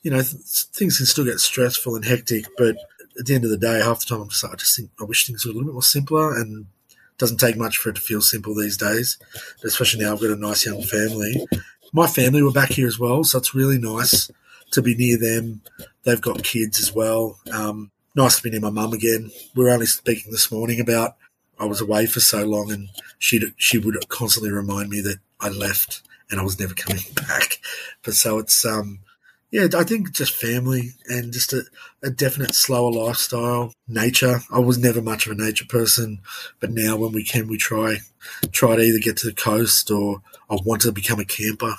you 0.06 0.12
know, 0.12 0.22
th- 0.22 0.66
things 0.72 0.98
can 0.98 1.06
still 1.06 1.24
get 1.24 1.40
stressful 1.40 1.96
and 1.96 2.04
hectic, 2.04 2.44
but 2.56 2.76
at 3.18 3.26
the 3.26 3.34
end 3.34 3.42
of 3.42 3.50
the 3.50 3.56
day, 3.56 3.80
half 3.80 3.98
the 3.98 4.06
time 4.06 4.20
I'm 4.20 4.28
just, 4.28 4.44
I 4.44 4.54
just 4.54 4.76
think 4.76 4.88
I 5.00 5.04
wish 5.04 5.26
things 5.26 5.44
were 5.44 5.50
a 5.50 5.52
little 5.52 5.66
bit 5.66 5.72
more 5.72 5.82
simpler 5.82 6.32
and 6.32 6.66
doesn't 7.18 7.38
take 7.38 7.56
much 7.56 7.76
for 7.78 7.88
it 7.88 7.96
to 7.96 8.00
feel 8.00 8.20
simple 8.20 8.54
these 8.54 8.76
days, 8.76 9.18
especially 9.64 10.04
now 10.04 10.12
I've 10.12 10.20
got 10.20 10.30
a 10.30 10.36
nice 10.36 10.64
young 10.64 10.80
family. 10.80 11.44
My 11.92 12.06
family 12.06 12.40
were 12.40 12.52
back 12.52 12.70
here 12.70 12.86
as 12.86 13.00
well, 13.00 13.24
so 13.24 13.38
it's 13.38 13.52
really 13.52 13.78
nice 13.78 14.30
to 14.70 14.80
be 14.80 14.94
near 14.94 15.18
them. 15.18 15.62
They've 16.04 16.20
got 16.20 16.44
kids 16.44 16.78
as 16.78 16.94
well. 16.94 17.40
Um, 17.52 17.90
nice 18.14 18.36
to 18.36 18.44
be 18.44 18.50
near 18.50 18.60
my 18.60 18.70
mum 18.70 18.92
again. 18.92 19.32
We 19.56 19.64
were 19.64 19.70
only 19.70 19.86
speaking 19.86 20.30
this 20.30 20.52
morning 20.52 20.78
about 20.78 21.16
I 21.58 21.64
was 21.64 21.80
away 21.80 22.06
for 22.06 22.20
so 22.20 22.44
long, 22.44 22.70
and 22.70 22.90
she 23.18 23.42
she 23.56 23.78
would 23.78 24.08
constantly 24.08 24.52
remind 24.52 24.88
me 24.88 25.00
that 25.00 25.18
I 25.40 25.48
left 25.48 26.02
and 26.30 26.38
I 26.38 26.44
was 26.44 26.60
never 26.60 26.74
coming 26.74 27.02
back. 27.14 27.58
But 28.04 28.14
so 28.14 28.38
it's 28.38 28.64
um 28.64 29.00
yeah, 29.50 29.68
I 29.76 29.85
think 29.85 30.12
just 30.12 30.35
family 30.35 30.90
and 31.09 31.32
just 31.32 31.52
a, 31.52 31.62
a, 32.02 32.11
definite 32.11 32.54
slower 32.54 32.90
lifestyle, 32.90 33.72
nature. 33.87 34.40
I 34.50 34.59
was 34.59 34.76
never 34.76 35.00
much 35.00 35.26
of 35.26 35.32
a 35.32 35.35
nature 35.40 35.64
person, 35.66 36.20
but 36.59 36.70
now 36.70 36.96
when 36.96 37.12
we 37.12 37.24
can, 37.24 37.46
we 37.46 37.56
try 37.56 37.98
try 38.50 38.74
to 38.74 38.82
either 38.82 38.98
get 38.98 39.16
to 39.18 39.26
the 39.28 39.32
coast 39.32 39.90
or 39.90 40.20
I 40.50 40.56
want 40.64 40.82
to 40.82 40.92
become 40.92 41.20
a 41.20 41.24
camper. 41.24 41.76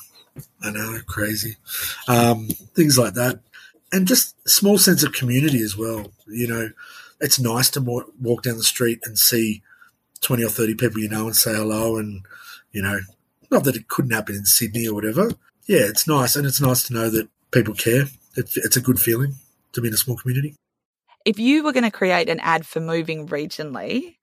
I 0.63 0.71
know, 0.71 0.99
crazy 1.07 1.57
um, 2.07 2.47
things 2.75 2.97
like 2.97 3.15
that, 3.15 3.39
and 3.91 4.07
just 4.07 4.35
small 4.47 4.77
sense 4.77 5.03
of 5.03 5.13
community 5.13 5.61
as 5.61 5.75
well. 5.75 6.11
You 6.27 6.47
know, 6.47 6.69
it's 7.19 7.39
nice 7.39 7.69
to 7.71 7.81
walk 7.81 8.43
down 8.43 8.57
the 8.57 8.63
street 8.63 8.99
and 9.03 9.17
see 9.17 9.61
twenty 10.21 10.43
or 10.43 10.49
thirty 10.49 10.75
people 10.75 11.01
you 11.01 11.09
know 11.09 11.25
and 11.25 11.35
say 11.35 11.53
hello, 11.55 11.97
and 11.97 12.21
you 12.71 12.81
know, 12.81 12.99
not 13.51 13.63
that 13.65 13.75
it 13.75 13.87
couldn't 13.87 14.11
happen 14.11 14.35
in 14.35 14.45
Sydney 14.45 14.87
or 14.87 14.93
whatever. 14.93 15.31
Yeah, 15.65 15.85
it's 15.89 16.07
nice, 16.07 16.35
and 16.35 16.45
it's 16.45 16.61
nice 16.61 16.83
to 16.83 16.93
know 16.93 17.09
that 17.09 17.27
people 17.51 17.73
care. 17.73 18.05
it's 18.35 18.77
a 18.77 18.81
good 18.81 18.99
feeling 18.99 19.35
to 19.73 19.81
be 19.81 19.87
in 19.87 19.93
a 19.93 19.97
small 19.97 20.17
community. 20.17 20.55
If 21.25 21.39
you 21.39 21.63
were 21.63 21.73
going 21.73 21.83
to 21.83 21.91
create 21.91 22.29
an 22.29 22.39
ad 22.39 22.65
for 22.65 22.79
moving 22.79 23.27
regionally, 23.27 24.15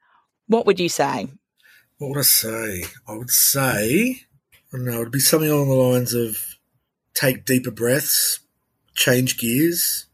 what 0.47 0.67
would 0.67 0.81
you 0.81 0.89
say? 0.89 1.29
What 1.99 2.11
would 2.11 2.19
I 2.19 2.23
say? 2.23 2.85
I 3.07 3.15
would 3.15 3.31
say, 3.31 4.21
I 4.53 4.77
don't 4.77 4.85
know, 4.85 4.97
it 4.97 4.99
would 4.99 5.13
be 5.13 5.21
something 5.21 5.51
along 5.51 5.69
the 5.69 5.75
lines 5.75 6.15
of 6.15 6.39
take 7.13 7.45
deeper 7.45 7.71
breaths, 7.71 8.41
change 8.95 9.39
gears, 9.39 10.07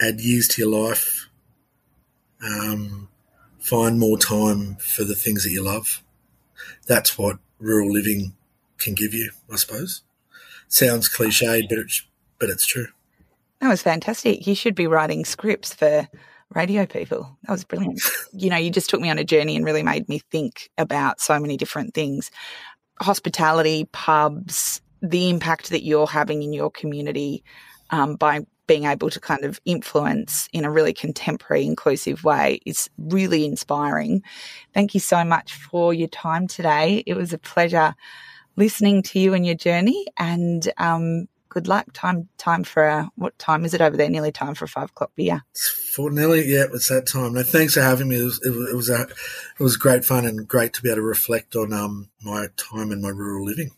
add 0.00 0.20
years 0.20 0.48
to 0.48 0.62
your 0.62 0.70
life, 0.70 1.28
um, 2.42 3.08
find 3.58 3.98
more 3.98 4.18
time 4.18 4.76
for 4.76 5.04
the 5.04 5.14
things 5.14 5.44
that 5.44 5.50
you 5.50 5.62
love. 5.62 6.02
That's 6.86 7.18
what 7.18 7.38
rural 7.58 7.92
living 7.92 8.34
can 8.78 8.94
give 8.94 9.14
you, 9.14 9.30
I 9.50 9.56
suppose 9.56 10.02
sounds 10.68 11.08
cliched, 11.08 11.68
but 11.68 11.78
it's 11.78 12.02
but 12.38 12.50
it's 12.50 12.66
true. 12.66 12.88
That 13.60 13.68
was 13.68 13.82
fantastic. 13.82 14.46
You 14.46 14.54
should 14.54 14.74
be 14.74 14.86
writing 14.86 15.24
scripts 15.24 15.72
for 15.72 16.06
radio 16.54 16.86
people. 16.86 17.36
That 17.44 17.52
was 17.52 17.64
brilliant. 17.64 18.00
you 18.32 18.50
know, 18.50 18.56
you 18.56 18.70
just 18.70 18.90
took 18.90 19.00
me 19.00 19.10
on 19.10 19.18
a 19.18 19.24
journey 19.24 19.56
and 19.56 19.64
really 19.64 19.82
made 19.82 20.08
me 20.08 20.18
think 20.30 20.70
about 20.76 21.20
so 21.20 21.38
many 21.40 21.56
different 21.56 21.94
things. 21.94 22.30
Hospitality, 23.00 23.88
pubs, 23.92 24.80
the 25.00 25.30
impact 25.30 25.70
that 25.70 25.84
you're 25.84 26.06
having 26.06 26.42
in 26.42 26.52
your 26.52 26.70
community. 26.70 27.42
um, 27.90 28.16
by 28.16 28.40
being 28.66 28.84
able 28.84 29.10
to 29.10 29.20
kind 29.20 29.44
of 29.44 29.60
influence 29.64 30.48
in 30.52 30.64
a 30.64 30.70
really 30.70 30.92
contemporary, 30.92 31.64
inclusive 31.64 32.24
way 32.24 32.60
is 32.66 32.90
really 32.98 33.44
inspiring. 33.44 34.22
Thank 34.74 34.94
you 34.94 35.00
so 35.00 35.24
much 35.24 35.54
for 35.54 35.94
your 35.94 36.08
time 36.08 36.48
today. 36.48 37.02
It 37.06 37.14
was 37.14 37.32
a 37.32 37.38
pleasure 37.38 37.94
listening 38.56 39.02
to 39.02 39.18
you 39.18 39.34
and 39.34 39.46
your 39.46 39.54
journey. 39.54 40.06
And 40.18 40.70
um, 40.78 41.28
good 41.48 41.68
luck. 41.68 41.86
Time 41.92 42.28
time 42.38 42.64
for 42.64 42.84
a, 42.84 43.10
what 43.16 43.38
time 43.38 43.64
is 43.64 43.74
it 43.74 43.80
over 43.80 43.96
there? 43.96 44.10
Nearly 44.10 44.32
time 44.32 44.54
for 44.54 44.66
a 44.66 44.68
five 44.68 44.90
o'clock 44.90 45.12
beer. 45.16 45.42
It's 45.52 45.68
for 45.68 46.10
nearly 46.10 46.44
yeah, 46.46 46.66
it's 46.72 46.88
that 46.88 47.06
time. 47.06 47.34
No, 47.34 47.42
thanks 47.42 47.74
for 47.74 47.82
having 47.82 48.08
me. 48.08 48.20
It 48.20 48.24
was 48.24 48.40
it 48.44 48.50
was, 48.50 48.70
it 48.70 48.76
was, 48.76 48.90
a, 48.90 49.02
it 49.02 49.62
was 49.62 49.76
great 49.76 50.04
fun 50.04 50.26
and 50.26 50.46
great 50.46 50.72
to 50.74 50.82
be 50.82 50.90
able 50.90 50.96
to 50.96 51.02
reflect 51.02 51.56
on 51.56 51.72
um, 51.72 52.10
my 52.22 52.48
time 52.56 52.92
in 52.92 53.00
my 53.00 53.08
rural 53.08 53.44
living. 53.44 53.70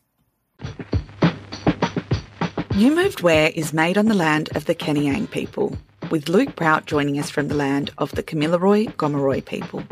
You 2.74 2.95
Moved 2.95 3.22
Where 3.22 3.51
is 3.57 3.72
made 3.72 3.99
on 3.99 4.07
the 4.07 4.14
land 4.14 4.51
of 4.55 4.66
the 4.66 4.74
Keneang 4.74 5.29
people, 5.29 5.76
with 6.11 6.28
Luke 6.28 6.56
Prout 6.56 6.86
joining 6.86 7.18
us 7.18 7.30
from 7.30 7.48
the 7.48 7.54
land 7.54 7.90
of 7.98 8.12
the 8.12 8.22
Kamilaroi 8.22 8.94
Gomeroi 8.94 9.44
people. 9.44 9.82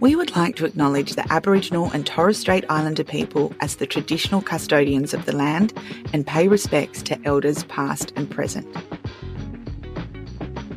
We 0.00 0.16
would 0.16 0.34
like 0.34 0.56
to 0.56 0.64
acknowledge 0.64 1.14
the 1.14 1.32
Aboriginal 1.32 1.90
and 1.92 2.04
Torres 2.04 2.38
Strait 2.38 2.64
Islander 2.68 3.04
people 3.04 3.54
as 3.60 3.76
the 3.76 3.86
traditional 3.86 4.42
custodians 4.42 5.14
of 5.14 5.26
the 5.26 5.36
land 5.36 5.72
and 6.12 6.26
pay 6.26 6.48
respects 6.48 7.02
to 7.04 7.20
elders 7.24 7.64
past 7.64 8.12
and 8.16 8.30
present. 8.30 8.66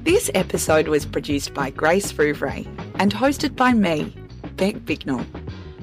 This 0.04 0.30
episode 0.36 0.88
was 0.88 1.06
produced 1.06 1.54
by 1.54 1.72
Grace 1.72 2.12
Rouvray 2.14 2.68
and 3.00 3.12
hosted 3.12 3.56
by 3.56 3.74
me, 3.74 4.16
Beck 4.56 4.76
Bignell. 4.86 5.26